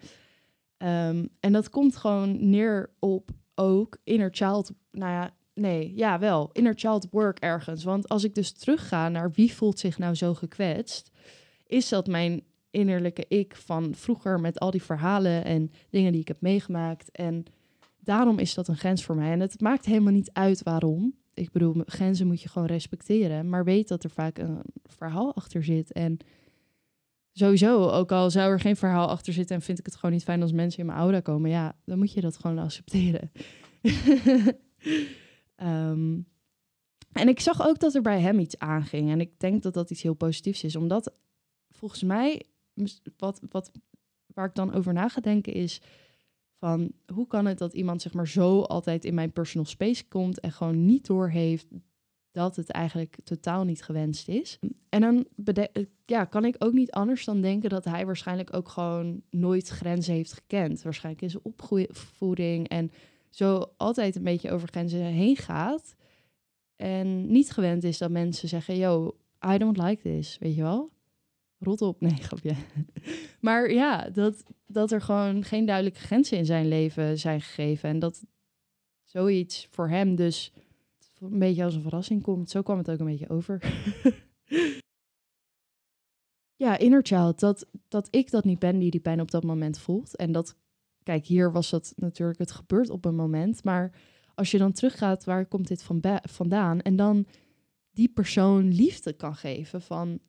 [0.77, 4.71] Ehm, en dat komt gewoon neer op ook inner child.
[4.91, 7.83] Nou ja, nee, ja wel, inner child work ergens.
[7.83, 11.11] Want als ik dus terugga naar wie voelt zich nou zo gekwetst,
[11.67, 16.27] is dat mijn innerlijke ik van vroeger met al die verhalen en dingen die ik
[16.27, 17.11] heb meegemaakt.
[17.11, 17.45] En
[18.03, 19.31] daarom is dat een grens voor mij.
[19.31, 23.49] En het maakt helemaal niet uit waarom ik bedoel, grenzen moet je gewoon respecteren.
[23.49, 25.91] Maar weet dat er vaak een verhaal achter zit.
[25.91, 26.17] En
[27.31, 30.23] sowieso, ook al zou er geen verhaal achter zitten en vind ik het gewoon niet
[30.23, 33.31] fijn als mensen in mijn aura komen, ja, dan moet je dat gewoon accepteren.
[35.55, 36.19] Ehm,
[37.11, 39.11] en ik zag ook dat er bij hem iets aanging.
[39.11, 41.13] En ik denk dat dat iets heel positiefs is, omdat
[41.69, 42.41] volgens mij,
[43.17, 43.71] wat, wat,
[44.25, 45.81] waar ik dan over na ga denken is
[47.13, 50.51] hoe kan het dat iemand zeg maar zo altijd in mijn personal space komt en
[50.51, 51.67] gewoon niet doorheeft
[52.31, 54.59] dat het eigenlijk totaal niet gewenst is.
[54.89, 55.27] En dan
[56.05, 60.13] ja, kan ik ook niet anders dan denken dat hij waarschijnlijk ook gewoon nooit grenzen
[60.13, 60.81] heeft gekend.
[60.81, 62.91] Waarschijnlijk in zijn opvoeding en
[63.29, 65.95] zo altijd een beetje over grenzen heen gaat.
[66.75, 69.17] En niet gewend is dat mensen zeggen, yo,
[69.53, 70.91] I don't like this, weet je wel?
[71.63, 72.01] Rot op.
[72.01, 72.55] Nee, grapje.
[73.39, 77.89] Maar ja, dat, dat er gewoon geen duidelijke grenzen in zijn leven zijn gegeven.
[77.89, 78.23] En dat
[79.03, 80.53] zoiets voor hem dus
[81.19, 82.49] een beetje als een verrassing komt.
[82.49, 83.61] Zo kwam het ook een beetje over.
[86.63, 87.39] ja, inner child.
[87.39, 90.15] Dat, dat ik dat niet ben die die pijn op dat moment voelt.
[90.15, 90.55] En dat,
[91.03, 93.63] kijk, hier was dat natuurlijk, het gebeurt op een moment.
[93.63, 93.91] Maar
[94.35, 96.81] als je dan teruggaat, waar komt dit van vandaan?
[96.81, 97.25] En dan
[97.91, 100.19] die persoon liefde kan geven van...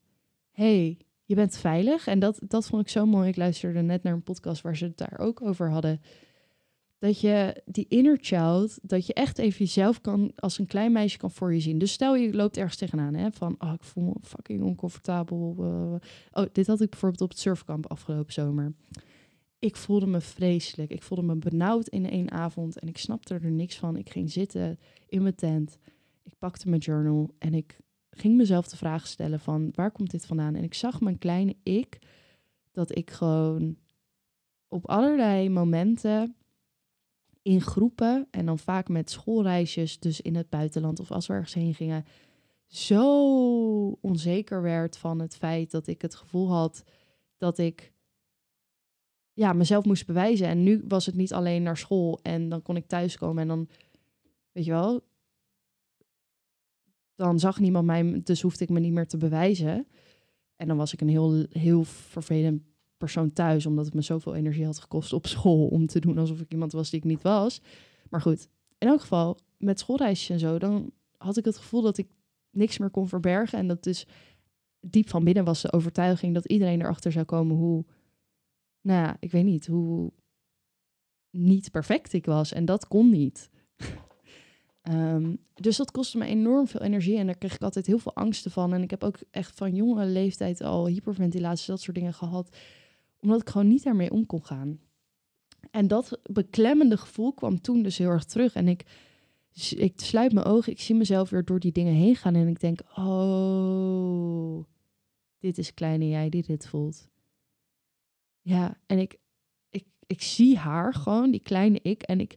[0.51, 2.07] hey, je bent veilig.
[2.07, 3.29] En dat, dat vond ik zo mooi.
[3.29, 6.01] Ik luisterde net naar een podcast waar ze het daar ook over hadden.
[6.99, 11.19] Dat je die inner child, dat je echt even jezelf kan, als een klein meisje
[11.19, 11.79] kan voor je zien.
[11.79, 15.55] Dus stel je loopt ergens tegenaan, hè, van, oh, ik voel me fucking oncomfortabel.
[16.33, 18.75] Oh, dit had ik bijvoorbeeld op het surfkamp afgelopen zomer.
[19.59, 20.91] Ik voelde me vreselijk.
[20.91, 23.97] Ik voelde me benauwd in één avond en ik snapte er niks van.
[23.97, 25.79] Ik ging zitten in mijn tent.
[26.23, 27.77] Ik pakte mijn journal en ik
[28.17, 30.55] ging mezelf de vraag stellen van waar komt dit vandaan?
[30.55, 31.99] En ik zag mijn kleine ik
[32.73, 33.77] dat ik gewoon
[34.69, 36.37] op allerlei momenten
[37.43, 41.55] in groepen en dan vaak met schoolreisjes, dus in het buitenland of als we ergens
[41.55, 42.05] heen gingen,
[42.67, 46.85] zo onzeker werd van het feit dat ik het gevoel had
[47.37, 47.93] dat ik
[49.33, 50.47] ja, mezelf moest bewijzen.
[50.47, 53.69] En nu was het niet alleen naar school en dan kon ik thuiskomen en dan,
[54.53, 55.05] weet je wel,
[57.15, 59.87] dan zag niemand mij, dus hoefde ik me niet meer te bewijzen.
[60.57, 62.63] En dan was ik een heel, heel vervelend
[62.97, 66.41] persoon thuis, omdat het me zoveel energie had gekost op school om te doen alsof
[66.41, 67.61] ik iemand was die ik niet was.
[68.11, 68.49] Maar goed,
[68.79, 72.09] in elk geval, met schoolreisjes en zo, dan had ik het gevoel dat ik
[72.51, 73.59] niks meer kon verbergen.
[73.59, 74.07] En dat dus
[74.81, 77.85] diep van binnen was de overtuiging dat iedereen erachter zou komen hoe,
[78.81, 80.13] nou ja, ik weet niet, hoe
[81.31, 82.53] niet perfect ik was.
[82.53, 83.51] En dat kon niet.
[84.85, 88.15] Ehm, dus dat kostte me enorm veel energie en daar kreeg ik altijd heel veel
[88.15, 88.73] angsten van.
[88.73, 92.57] En ik heb ook echt van jonge leeftijd al hyperventilatie, dat soort dingen gehad,
[93.21, 94.81] omdat ik gewoon niet daarmee om kon gaan.
[95.71, 98.55] En dat beklemmende gevoel kwam toen dus heel erg terug.
[98.55, 98.85] En ik,
[99.71, 102.61] ik sluit mijn ogen, ik zie mezelf weer door die dingen heen gaan en ik
[102.61, 104.65] denk, oh,
[105.39, 107.09] dit is kleine jij die dit voelt.
[108.41, 109.19] Ja, en ik,
[109.71, 112.37] ik, ik zie haar gewoon, die kleine ik, en ik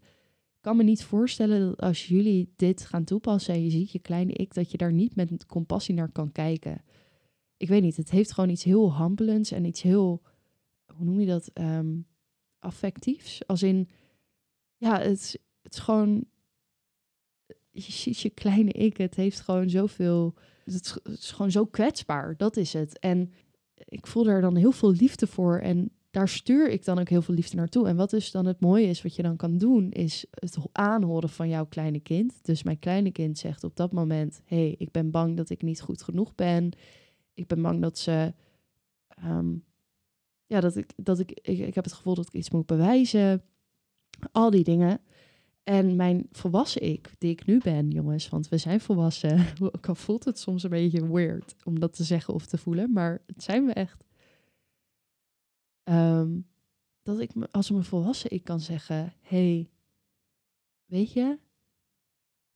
[0.68, 4.34] kan me niet voorstellen dat als jullie dit gaan toepassen en je ziet je kleine
[4.34, 6.84] ik, dat je daar niet met compassie naar kan kijken.
[7.58, 10.22] Ik weet niet, het heeft gewoon iets heel hampelends en iets heel,
[10.94, 12.08] hoe noem je dat, um,
[12.60, 13.48] affectiefs.
[13.48, 13.90] Als in,
[14.78, 16.26] ja, het, het is gewoon,
[17.72, 22.58] je ziet je kleine ik, het heeft gewoon zoveel, het is gewoon zo kwetsbaar, dat
[22.58, 23.00] is het.
[23.00, 23.34] En
[23.74, 27.22] ik voel er dan heel veel liefde voor en daar stuur ik dan ook heel
[27.22, 27.88] veel liefde naartoe.
[27.88, 31.30] En wat dus dan het mooie is, wat je dan kan doen, is het aanhoren
[31.30, 32.34] van jouw kleine kind.
[32.42, 35.82] Dus mijn kleine kind zegt op dat moment: hey, ik ben bang dat ik niet
[35.82, 36.72] goed genoeg ben.
[37.34, 38.34] Ik ben bang dat ze.
[39.08, 39.56] Ehm,
[40.46, 43.42] ja, dat ik, dat ik, ik, ik heb het gevoel dat ik iets moet bewijzen.
[44.32, 45.02] Al die dingen.
[45.64, 49.46] En mijn volwassen ik, die ik nu ben, jongens, want we zijn volwassen.
[49.76, 52.92] Ook al voelt het soms een beetje weird om dat te zeggen of te voelen,
[52.94, 54.07] maar het zijn we echt.
[55.90, 56.48] Um,
[57.04, 59.70] dat ik me, als een volwassen ik kan zeggen: hey,
[60.86, 61.40] weet je,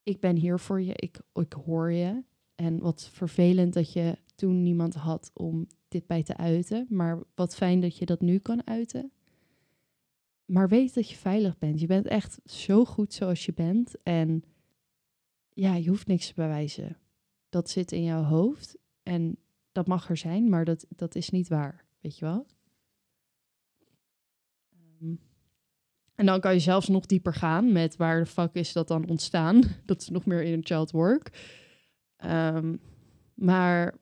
[0.04, 2.24] ik ben hier voor je, ik, ik hoor je.
[2.56, 6.86] En wat vervelend dat je toen niemand had om dit bij te uiten.
[6.90, 9.12] Maar wat fijn dat je dat nu kan uiten.
[10.46, 11.80] Maar weet dat je veilig bent.
[11.80, 14.02] Je bent echt zo goed zoals je bent.
[14.04, 14.44] En
[15.50, 16.98] ja, je hoeft niks te bewijzen.
[17.50, 18.78] Dat zit in jouw hoofd.
[19.04, 19.38] En
[19.72, 21.86] dat mag er zijn, maar dat, dat is niet waar.
[22.00, 22.46] Weet je wel?
[26.22, 29.08] En dan kan je zelfs nog dieper gaan met waar de fuck is dat dan
[29.08, 29.62] ontstaan.
[29.86, 31.56] Dat is nog meer in child work.
[32.26, 32.82] Um,
[33.34, 33.98] maar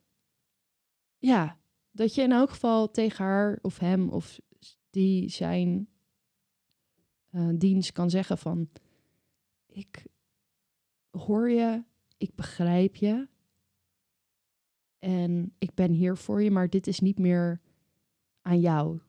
[1.18, 1.58] ja,
[1.90, 4.40] dat je in elk geval tegen haar of hem of
[4.90, 5.88] die zijn
[7.30, 8.68] uh, dienst kan zeggen van
[9.66, 10.06] ik
[11.10, 11.84] hoor je,
[12.16, 13.28] ik begrijp je
[14.98, 17.60] en ik ben hier voor je, maar dit is niet meer
[18.40, 19.00] aan jou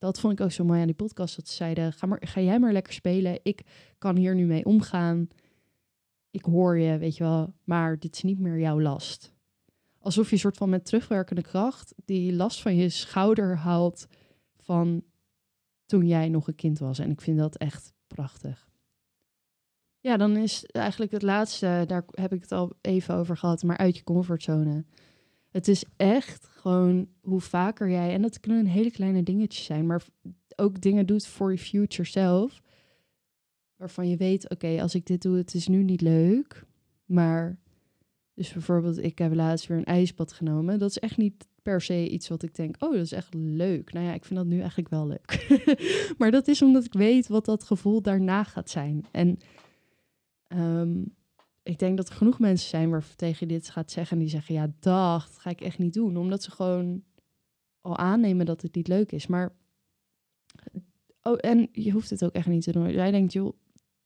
[0.00, 1.36] dat vond ik ook zo mooi aan die podcast.
[1.36, 3.40] Dat ze zeiden, ga, maar, ga jij maar lekker spelen.
[3.42, 3.62] Ik
[3.98, 5.28] kan hier nu mee omgaan.
[6.30, 7.54] Ik hoor je, weet je wel.
[7.64, 9.34] Maar dit is niet meer jouw last.
[9.98, 14.06] Alsof je soort van met terugwerkende kracht die last van je schouder haalt
[14.56, 15.02] van
[15.86, 16.98] toen jij nog een kind was.
[16.98, 18.68] En ik vind dat echt prachtig.
[20.00, 23.76] Ja, dan is eigenlijk het laatste, daar heb ik het al even over gehad, maar
[23.76, 24.84] uit je comfortzone.
[25.50, 30.02] Het is echt gewoon hoe vaker jij, en dat kunnen hele kleine dingetjes zijn, maar
[30.56, 32.62] ook dingen doet voor je future zelf.
[33.76, 36.64] Waarvan je weet, oké, als ik dit doe, het is nu niet leuk.
[37.04, 37.58] Maar,
[38.34, 40.78] dus bijvoorbeeld, ik heb laatst weer een ijsbad genomen.
[40.78, 43.92] Dat is echt niet per se iets wat ik denk, oh, dat is echt leuk.
[43.92, 45.46] Nou ja, ik vind dat nu eigenlijk wel leuk.
[46.18, 49.04] maar dat is omdat ik weet wat dat gevoel daarna gaat zijn.
[49.10, 49.38] En
[50.48, 51.14] um,
[51.70, 54.54] ik denk dat er genoeg mensen zijn waar tegen dit gaat zeggen en die zeggen,
[54.54, 56.16] ja, dag, dat ga ik echt niet doen.
[56.16, 57.04] Omdat ze gewoon
[57.80, 59.26] al aannemen dat het niet leuk is.
[59.26, 59.56] Maar,
[61.22, 62.92] oh, en je hoeft het ook echt niet te doen.
[62.92, 63.56] Jij denkt, joh,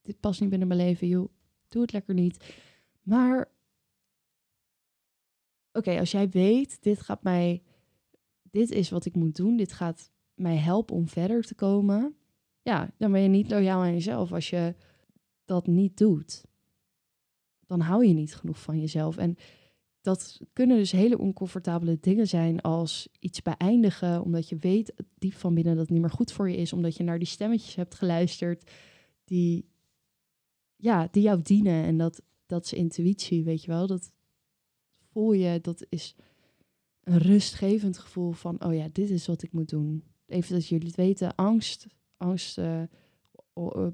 [0.01, 1.29] dit past niet binnen mijn leven, joh,
[1.67, 2.53] doe het lekker niet.
[3.01, 3.51] Maar,
[5.71, 7.63] oké, als jij weet, dit gaat mij,
[8.41, 12.15] dit is wat ik moet doen, dit gaat mij helpen om verder te komen.
[12.61, 14.75] Ja, dan ben je niet loyaal aan jezelf als je
[15.45, 16.43] dat niet doet
[17.65, 19.17] dan hou je niet genoeg van jezelf.
[19.17, 19.35] En
[20.01, 25.53] dat kunnen dus hele oncomfortabele dingen zijn als iets beëindigen, omdat je weet diep van
[25.53, 27.95] binnen dat het niet meer goed voor je is, omdat je naar die stemmetjes hebt
[27.95, 28.71] geluisterd
[29.23, 29.69] die,
[30.75, 31.83] ja, die jou dienen.
[31.83, 33.87] En dat, dat is intuïtie, weet je wel.
[33.87, 34.11] Dat
[35.11, 36.15] voel je, dat is
[37.03, 40.03] een rustgevend gevoel van, oh ja, dit is wat ik moet doen.
[40.25, 42.83] Even dat jullie het weten, angst, angst, uh,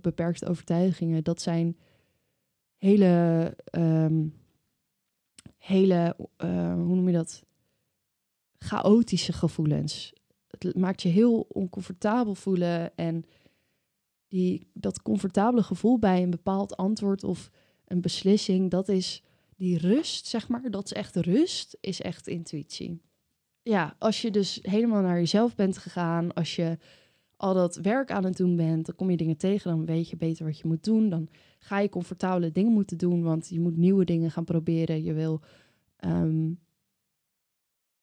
[0.02, 1.78] beperkte overtuigingen, dat zijn
[2.82, 4.34] hele, um,
[5.58, 7.44] hele uh, hoe noem je dat?
[8.58, 10.14] Chaotische gevoelens.
[10.48, 13.26] Het maakt je heel oncomfortabel voelen en
[14.28, 17.50] die, dat comfortabele gevoel bij een bepaald antwoord of
[17.86, 19.24] een beslissing, dat is
[19.56, 23.02] die rust, zeg maar, dat is echt rust, is echt intuïtie.
[23.62, 26.78] Ja, als je dus helemaal naar jezelf bent gegaan, als je
[27.42, 30.18] al dat werk aan het doen bent, dan kom je dingen tegen, dan weet je
[30.18, 31.10] beter wat je moet doen.
[31.10, 31.28] Dan
[31.60, 35.04] ga je comfortabele dingen moeten doen, want je moet nieuwe dingen gaan proberen.
[35.04, 35.42] Je wil,
[36.06, 36.60] um,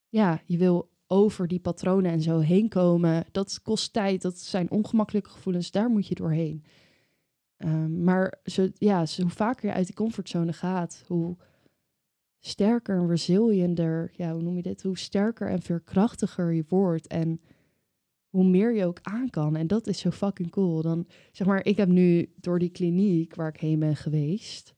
[0.08, 3.24] ja, je wil over die patronen en zo heen komen.
[3.32, 6.64] Dat kost tijd, dat zijn ongemakkelijke gevoelens, daar moet je doorheen.
[7.56, 11.36] Ehm, maar zo, ja, zo, hoe vaker je uit die comfortzone gaat, hoe
[12.38, 14.82] sterker en resilienter, ja, hoe noem je dit?
[14.82, 17.40] Hoe sterker en veerkrachtiger je wordt en
[18.28, 19.56] hoe meer je ook aan kan.
[19.56, 20.82] En dat is zo fucking cool.
[20.82, 24.74] Dan zeg maar, ik heb nu door die kliniek waar ik heen ben geweest.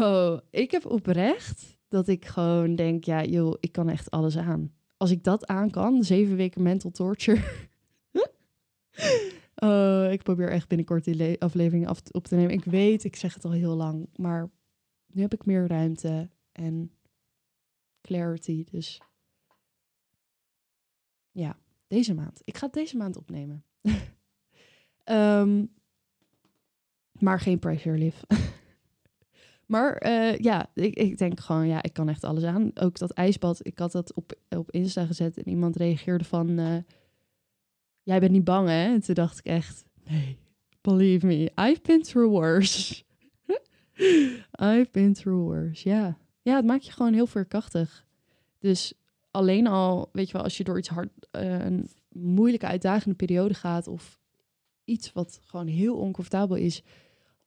[0.00, 4.72] Oh, ik heb oprecht dat ik gewoon denk, ja, joh, ik kan echt alles aan.
[4.96, 7.40] Als ik dat aan kan, zeven weken mental torture.
[9.54, 12.52] oh, ik probeer echt binnenkort die aflevering af op te nemen.
[12.52, 14.50] Ik weet, ik zeg het al heel lang, maar
[15.06, 16.92] nu heb ik meer ruimte en
[18.00, 18.64] clarity.
[18.70, 19.00] Dus
[21.30, 22.40] ja, deze maand.
[22.44, 23.64] Ik ga het deze maand opnemen.
[25.04, 25.70] um,
[27.26, 28.26] maar geen pressure live.
[29.66, 32.70] maar uh, ja, ik, ik denk gewoon, ja, ik kan echt alles aan.
[32.74, 36.76] Ook dat ijsbad, ik had dat op, op Insta gezet en iemand reageerde van, uh,
[38.02, 38.84] jij bent niet bang hè?
[38.84, 40.38] En toen dacht ik echt, nee,
[40.80, 43.02] believe me, I've been through worse.
[44.72, 46.18] I've been through worse, ja.
[46.42, 48.06] Ja, het maakt je gewoon heel veerkrachtig.
[48.58, 48.94] Dus
[49.30, 53.54] alleen al, weet je wel, als je door iets hard, uh, een moeilijke, uitdagende periode
[53.54, 54.20] gaat of
[54.84, 56.82] iets wat gewoon heel oncomfortabel is,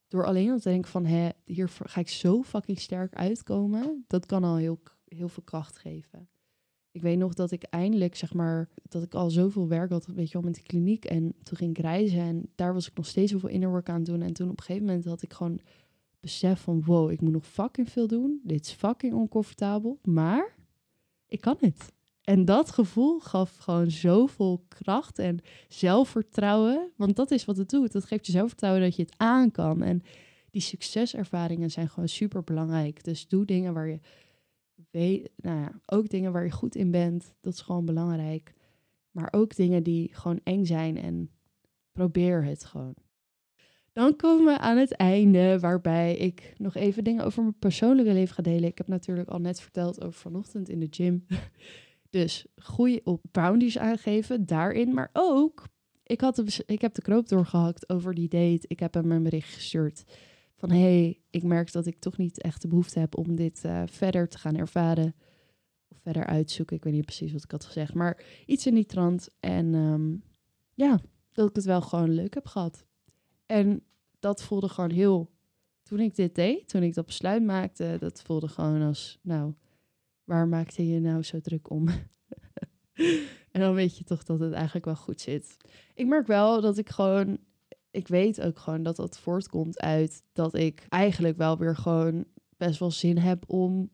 [0.08, 4.26] door alleen al te denken van, hè, hier ga ik zo fucking sterk uitkomen, dat
[4.26, 6.28] kan al heel, heel veel kracht geven.
[6.90, 10.26] Ik weet nog dat ik eindelijk, zeg maar, dat ik al zoveel werk had, weet
[10.26, 11.04] je wel, met de kliniek.
[11.04, 14.22] En toen ging ik reizen en daar was ik nog steeds zoveel work aan doen.
[14.22, 15.60] En toen op een gegeven moment had ik gewoon
[16.20, 18.40] besef van, wow, ik moet nog fucking veel doen.
[18.42, 20.54] Dit is fucking oncomfortabel, maar
[21.26, 21.92] ik kan het.
[22.24, 26.92] En dat gevoel gaf gewoon zoveel kracht en zelfvertrouwen.
[26.96, 27.92] Want dat is wat het doet.
[27.92, 29.82] Dat geeft je zelfvertrouwen dat je het aan kan.
[29.82, 30.02] En
[30.50, 33.04] die succeservaringen zijn gewoon super belangrijk.
[33.04, 34.00] Dus doe dingen waar je
[34.90, 37.34] weet, nou ja, ook dingen waar je goed in bent.
[37.40, 38.54] Dat is gewoon belangrijk.
[39.10, 41.30] Maar ook dingen die gewoon eng zijn en
[41.92, 42.94] probeer het gewoon.
[43.94, 48.34] Dan komen we aan het einde, waarbij ik nog even dingen over mijn persoonlijke leven
[48.34, 48.68] ga delen.
[48.68, 51.26] Ik heb natuurlijk al net verteld over vanochtend in de gym.
[52.10, 55.64] Dus groei op boundaries aangeven daarin, maar ook,
[56.02, 58.64] ik, had ik heb de knoop doorgehakt over die date.
[58.66, 60.04] Ik heb hem een bericht gestuurd
[60.56, 63.82] van, hey, ik merk dat ik toch niet echt de behoefte heb om dit uh,
[63.86, 65.14] verder te gaan ervaren.
[65.88, 68.86] Of verder uitzoeken, ik weet niet precies wat ik had gezegd, maar iets in die
[68.86, 69.28] trant.
[69.40, 70.22] En um,
[70.74, 71.00] ja,
[71.32, 72.86] dat ik het wel gewoon leuk heb gehad.
[73.46, 73.82] En
[74.18, 75.32] dat voelde gewoon heel.
[75.82, 79.54] Toen ik dit deed, toen ik dat besluit maakte, dat voelde gewoon als, nou,
[80.24, 81.88] waar maakte je nou zo druk om?
[83.52, 85.56] en dan weet je toch dat het eigenlijk wel goed zit.
[85.94, 87.38] Ik merk wel dat ik gewoon,
[87.90, 92.24] ik weet ook gewoon dat dat voortkomt uit dat ik eigenlijk wel weer gewoon
[92.56, 93.90] best wel zin heb om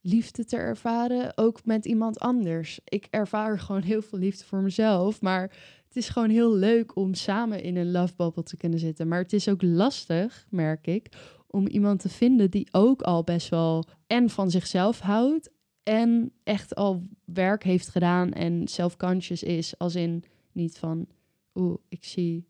[0.00, 2.80] liefde te ervaren, ook met iemand anders.
[2.84, 5.52] Ik ervaar gewoon heel veel liefde voor mezelf, maar
[5.86, 9.08] het is gewoon heel leuk om samen in een love bubble te kunnen zitten.
[9.08, 11.08] Maar het is ook lastig, merk ik,
[11.46, 15.50] om iemand te vinden die ook al best wel en van zichzelf houdt
[15.82, 21.06] en echt al werk heeft gedaan en self-conscious is, als in niet van,
[21.54, 22.46] oeh, ik zie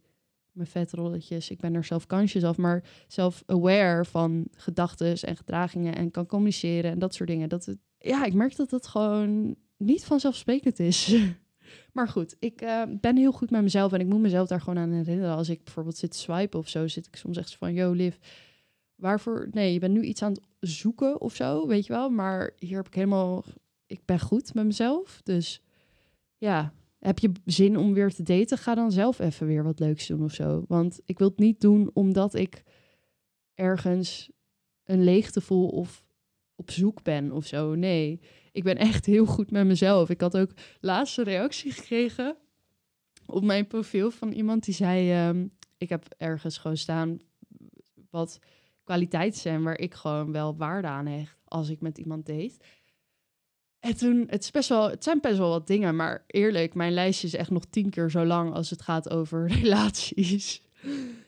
[0.52, 6.26] mijn vetrolletjes, ik ben er self-conscious af, maar self-aware van gedachten en gedragingen en kan
[6.26, 7.48] communiceren en dat soort dingen.
[7.48, 11.16] Dat het, ja, ik merk dat het gewoon niet vanzelfsprekend is.
[11.92, 14.78] maar goed, ik uh, ben heel goed met mezelf en ik moet mezelf daar gewoon
[14.78, 15.36] aan herinneren.
[15.36, 18.16] Als ik bijvoorbeeld zit te swipen of zo, zit ik soms echt van, yo, Liv,
[18.94, 19.48] waarvoor?
[19.50, 22.10] Nee, je bent nu iets aan het zoeken of zo, weet je wel.
[22.10, 23.44] Maar hier heb ik helemaal,
[23.86, 25.20] ik ben goed met mezelf.
[25.22, 25.62] Dus
[26.36, 28.58] ja, heb je zin om weer te daten?
[28.58, 30.64] Ga dan zelf even weer wat leuks doen of zo.
[30.68, 32.62] Want ik wil het niet doen omdat ik
[33.54, 34.30] ergens
[34.84, 36.04] een leegte voel of
[36.54, 37.74] op zoek ben of zo.
[37.74, 38.20] Nee,
[38.56, 40.10] ik ben echt heel goed met mezelf.
[40.10, 42.36] Ik had ook laatste reactie gekregen
[43.26, 45.46] op mijn profiel van iemand die zei: ehm,
[45.78, 47.18] Ik heb ergens gewoon staan
[48.10, 48.38] wat
[48.84, 52.56] kwaliteiten zijn waar ik gewoon wel waarde aan hecht als ik met iemand date.
[53.78, 57.26] En toen, het, is wel, het zijn best wel wat dingen, maar eerlijk, mijn lijstje
[57.26, 60.62] is echt nog tien keer zo lang als het gaat over relaties.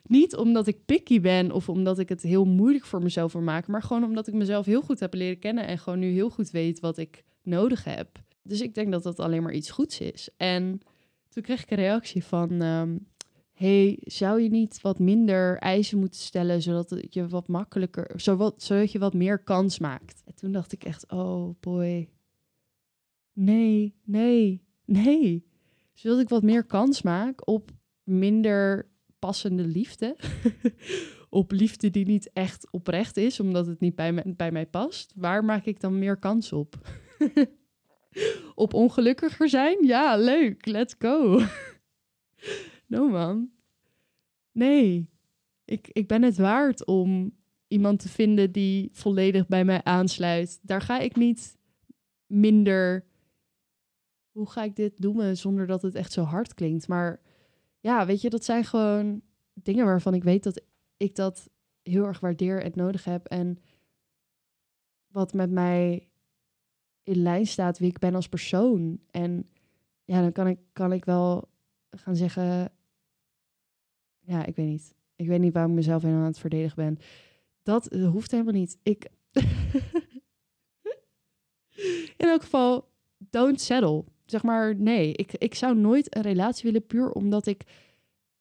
[0.07, 3.73] Niet omdat ik picky ben of omdat ik het heel moeilijk voor mezelf wil maken,
[3.73, 6.51] maar gewoon omdat ik mezelf heel goed heb leren kennen en gewoon nu heel goed
[6.51, 8.09] weet wat ik nodig heb.
[8.43, 10.29] Dus ik denk dat dat alleen maar iets goeds is.
[10.37, 10.81] En
[11.29, 12.97] toen kreeg ik een reactie van, ehm,
[13.53, 18.93] hey, zou je niet wat minder eisen moeten stellen, zodat je wat makkelijker, zodat, zodat
[18.93, 20.23] je wat meer kans maakt?
[20.25, 22.09] En toen dacht ik echt, oh boy,
[23.33, 25.47] nee, nee, nee.
[25.95, 27.71] Zodat ik wat meer kans maak op
[28.05, 30.17] minder passende liefde.
[31.31, 35.13] op liefde die niet echt oprecht is, omdat het niet bij, bij mij past.
[35.17, 36.79] Waar maak ik dan meer kans op?
[38.55, 39.87] op ongelukkiger zijn?
[39.87, 41.39] Ja, leuk, let's go.
[42.87, 43.51] No man.
[44.53, 45.11] nee,
[45.65, 50.59] ik, ik ben het waard om iemand te vinden die volledig bij mij aansluit.
[50.63, 51.59] Daar ga ik niet
[52.27, 53.05] minder.
[54.31, 56.89] Hoe ga ik dit doen zonder dat het echt zo hard klinkt?
[56.89, 57.21] Maar
[57.89, 59.23] ja, weet je, dat zijn gewoon
[59.55, 60.63] dingen waarvan ik weet dat
[60.97, 61.51] ik dat
[61.83, 63.27] heel erg waardeer en nodig heb.
[63.27, 63.59] En
[65.07, 66.09] wat met mij
[67.03, 69.01] in lijn staat, wie ik ben als persoon.
[69.11, 69.51] En
[70.05, 71.49] ja, dan kan ik, kan ik wel
[71.91, 72.73] gaan zeggen.
[74.19, 74.95] Ja, ik weet niet.
[75.17, 76.99] Ik weet niet waarom ik mezelf helemaal aan het verdedigen ben.
[77.63, 78.79] Dat hoeft helemaal niet.
[78.83, 79.09] Ik.
[82.23, 84.05] in elk geval, don't settle.
[84.31, 85.13] Zeg maar, nee.
[85.13, 87.63] Ik, ik zou nooit een relatie willen puur omdat ik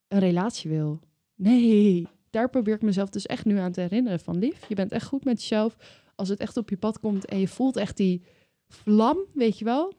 [0.07, 0.99] een relatie wil.
[1.35, 4.19] Nee, daar probeer ik mezelf dus echt nu aan te herinneren.
[4.19, 5.77] Van lief, je bent echt goed met jezelf.
[6.15, 8.23] Als het echt op je pad komt en je voelt echt die
[8.67, 9.93] vlam, weet je wel.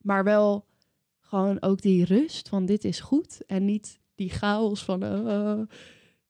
[0.00, 0.66] Maar wel
[1.20, 3.46] gewoon ook die rust van dit is goed.
[3.46, 5.60] En niet die chaos van uh,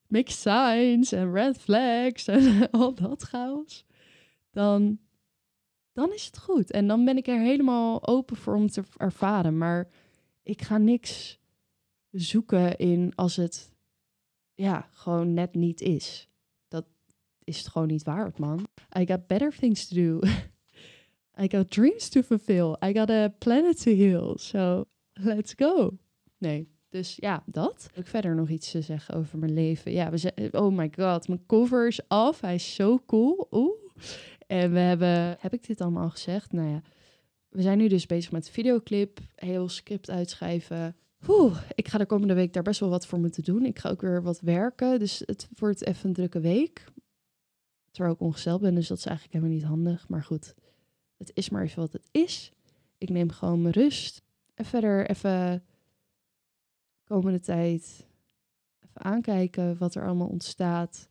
[0.06, 3.84] mixed signs en red flags en al dat chaos.
[4.50, 4.98] Dan,
[5.97, 6.70] dan is het goed.
[6.70, 9.59] En dan ben ik er helemaal open voor om te ervaren.
[9.59, 9.88] Maar
[10.42, 11.38] ik ga niks
[12.11, 13.72] zoeken in als het
[14.55, 16.28] ja, gewoon net niet is.
[16.68, 16.84] Dat
[17.44, 18.66] is het gewoon niet waard, man.
[18.99, 20.20] I got better things to do.
[21.42, 22.76] I got dreams to fulfill.
[22.84, 24.38] I got a planet to heal.
[24.38, 25.99] So let's go.
[26.38, 27.90] Nee, dus ja, dat.
[27.94, 29.92] Ik verder nog iets te zeggen over mijn leven?
[29.92, 32.40] Ja, we zijn, oh my god, mijn cover is af.
[32.40, 33.47] Hij is zo cool.
[33.51, 33.84] Oeh.
[34.47, 36.53] En we hebben, heb ik dit allemaal al gezegd?
[36.53, 36.82] Nou ja,
[37.49, 39.20] we zijn nu dus bezig met de videoclip.
[39.34, 40.97] Heel script uitschrijven.
[41.28, 43.64] Oeh, ik ga de komende week daar best wel wat voor moeten doen.
[43.64, 44.99] Ik ga ook weer wat werken.
[44.99, 46.84] Dus het wordt even een drukke week.
[47.90, 50.09] Terwijl ik ongesteld ben, dus dat is eigenlijk helemaal niet handig.
[50.09, 50.55] Maar goed,
[51.16, 52.53] het is maar even wat het is.
[52.99, 54.22] Ik neem gewoon mijn rust.
[54.55, 55.64] En verder even
[57.05, 58.07] komende tijd
[58.80, 61.09] even aankijken wat er allemaal ontstaat.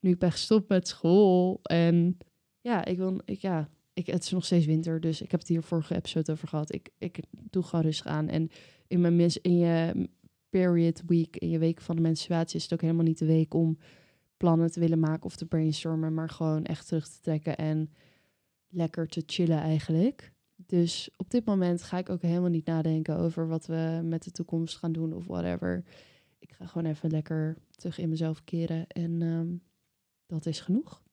[0.00, 1.60] Nu ik ben gestopt met school.
[1.62, 2.18] En
[2.66, 5.48] ja, ik wil, ik, ja, ik, het is nog steeds winter, dus ik heb het
[5.48, 6.74] hier vorige episode over gehad.
[6.74, 8.28] Ik, ik doe gewoon rustig aan.
[8.28, 8.50] En
[8.86, 10.08] in, mijn in je
[10.48, 13.54] period week, in je week van de menstruatie, is het ook helemaal niet de week
[13.54, 13.78] om
[14.36, 17.90] plannen te willen maken of te brainstormen, maar gewoon echt terug te trekken en
[18.68, 20.32] lekker te chillen eigenlijk.
[20.56, 24.30] Dus op dit moment ga ik ook helemaal niet nadenken over wat we met de
[24.30, 25.84] toekomst gaan doen of whatever.
[26.38, 29.56] Ik ga gewoon even lekker terug in mezelf keren en ehm,
[30.26, 31.04] dat is genoeg.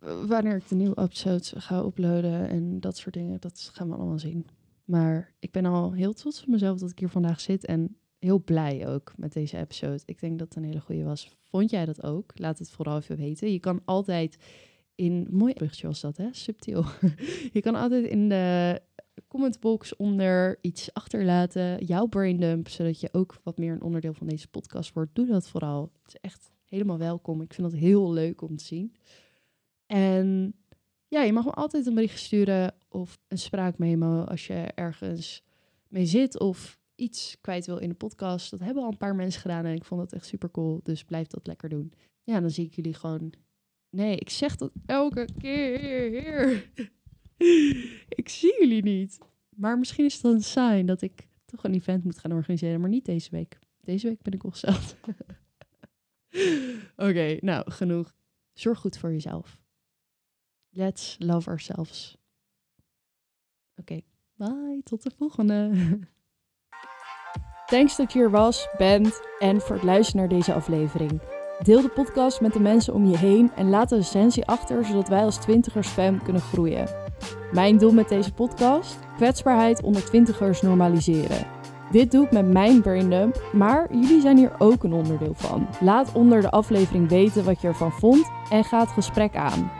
[0.00, 4.18] Wanneer ik de nieuwe episodes ga uploaden en dat soort dingen, dat gaan we allemaal
[4.18, 4.46] zien.
[4.84, 8.42] Maar ik ben al heel trots op mezelf dat ik hier vandaag zit en heel
[8.42, 10.00] blij ook met deze episode.
[10.04, 11.36] Ik denk dat het een hele goede was.
[11.40, 12.32] Vond jij dat ook?
[12.34, 13.52] Laat het vooral even weten.
[13.52, 14.38] Je kan altijd
[14.94, 15.26] in...
[15.30, 16.28] Mooi bruggetje was dat, hè?
[16.30, 16.84] Subtiel.
[17.52, 18.80] je kan altijd in de
[19.28, 21.84] commentbox onder iets achterlaten.
[21.84, 25.14] Jouw braindump, zodat je ook wat meer een onderdeel van deze podcast wordt.
[25.14, 25.90] Doe dat vooral.
[26.02, 27.42] Het is echt helemaal welkom.
[27.42, 28.94] Ik vind het heel leuk om te zien.
[29.86, 30.54] En
[31.08, 35.42] ja, je mag me altijd een bericht sturen of een spraakmemo als je ergens
[35.88, 38.50] mee zit of iets kwijt wil in de podcast.
[38.50, 40.80] Dat hebben al een paar mensen gedaan en ik vond dat echt super cool.
[40.82, 41.92] Dus blijf dat lekker doen.
[42.22, 43.32] Ja, dan zie ik jullie gewoon.
[43.90, 46.52] Nee, ik zeg dat elke keer.
[48.20, 49.18] ik zie jullie niet.
[49.48, 52.90] Maar misschien is het een sign dat ik toch een event moet gaan organiseren, maar
[52.90, 53.58] niet deze week.
[53.80, 54.96] Deze week ben ik ongesteld.
[56.96, 58.14] Oké, nou genoeg.
[58.52, 59.60] Zorg goed voor jezelf.
[60.76, 62.16] Let's love ourselves.
[63.76, 64.00] Oké,
[64.34, 64.80] bye.
[64.84, 65.70] Tot de volgende.
[67.66, 71.20] Thanks dat je hier was, bent en voor het luisteren naar deze aflevering.
[71.62, 75.08] Deel de podcast met de mensen om je heen en laat een recensie achter, zodat
[75.08, 76.88] wij als twintigers fam kunnen groeien.
[77.52, 78.98] Mijn doel met deze podcast?
[79.16, 81.46] Kwetsbaarheid onder twintigers normaliseren.
[81.90, 85.68] Dit doe ik met mijn braindump, maar jullie zijn hier ook een onderdeel van.
[85.80, 89.75] Laat onder de aflevering weten wat je ervan vond en ga het gesprek aan.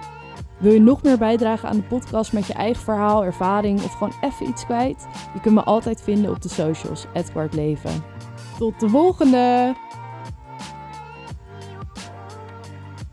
[0.59, 4.13] Wil je nog meer bijdragen aan de podcast met je eigen verhaal, ervaring of gewoon
[4.21, 5.07] even iets kwijt?
[5.35, 8.05] Je kunt me altijd vinden op de socials, Edward Leven.
[8.59, 9.75] Tot de volgende!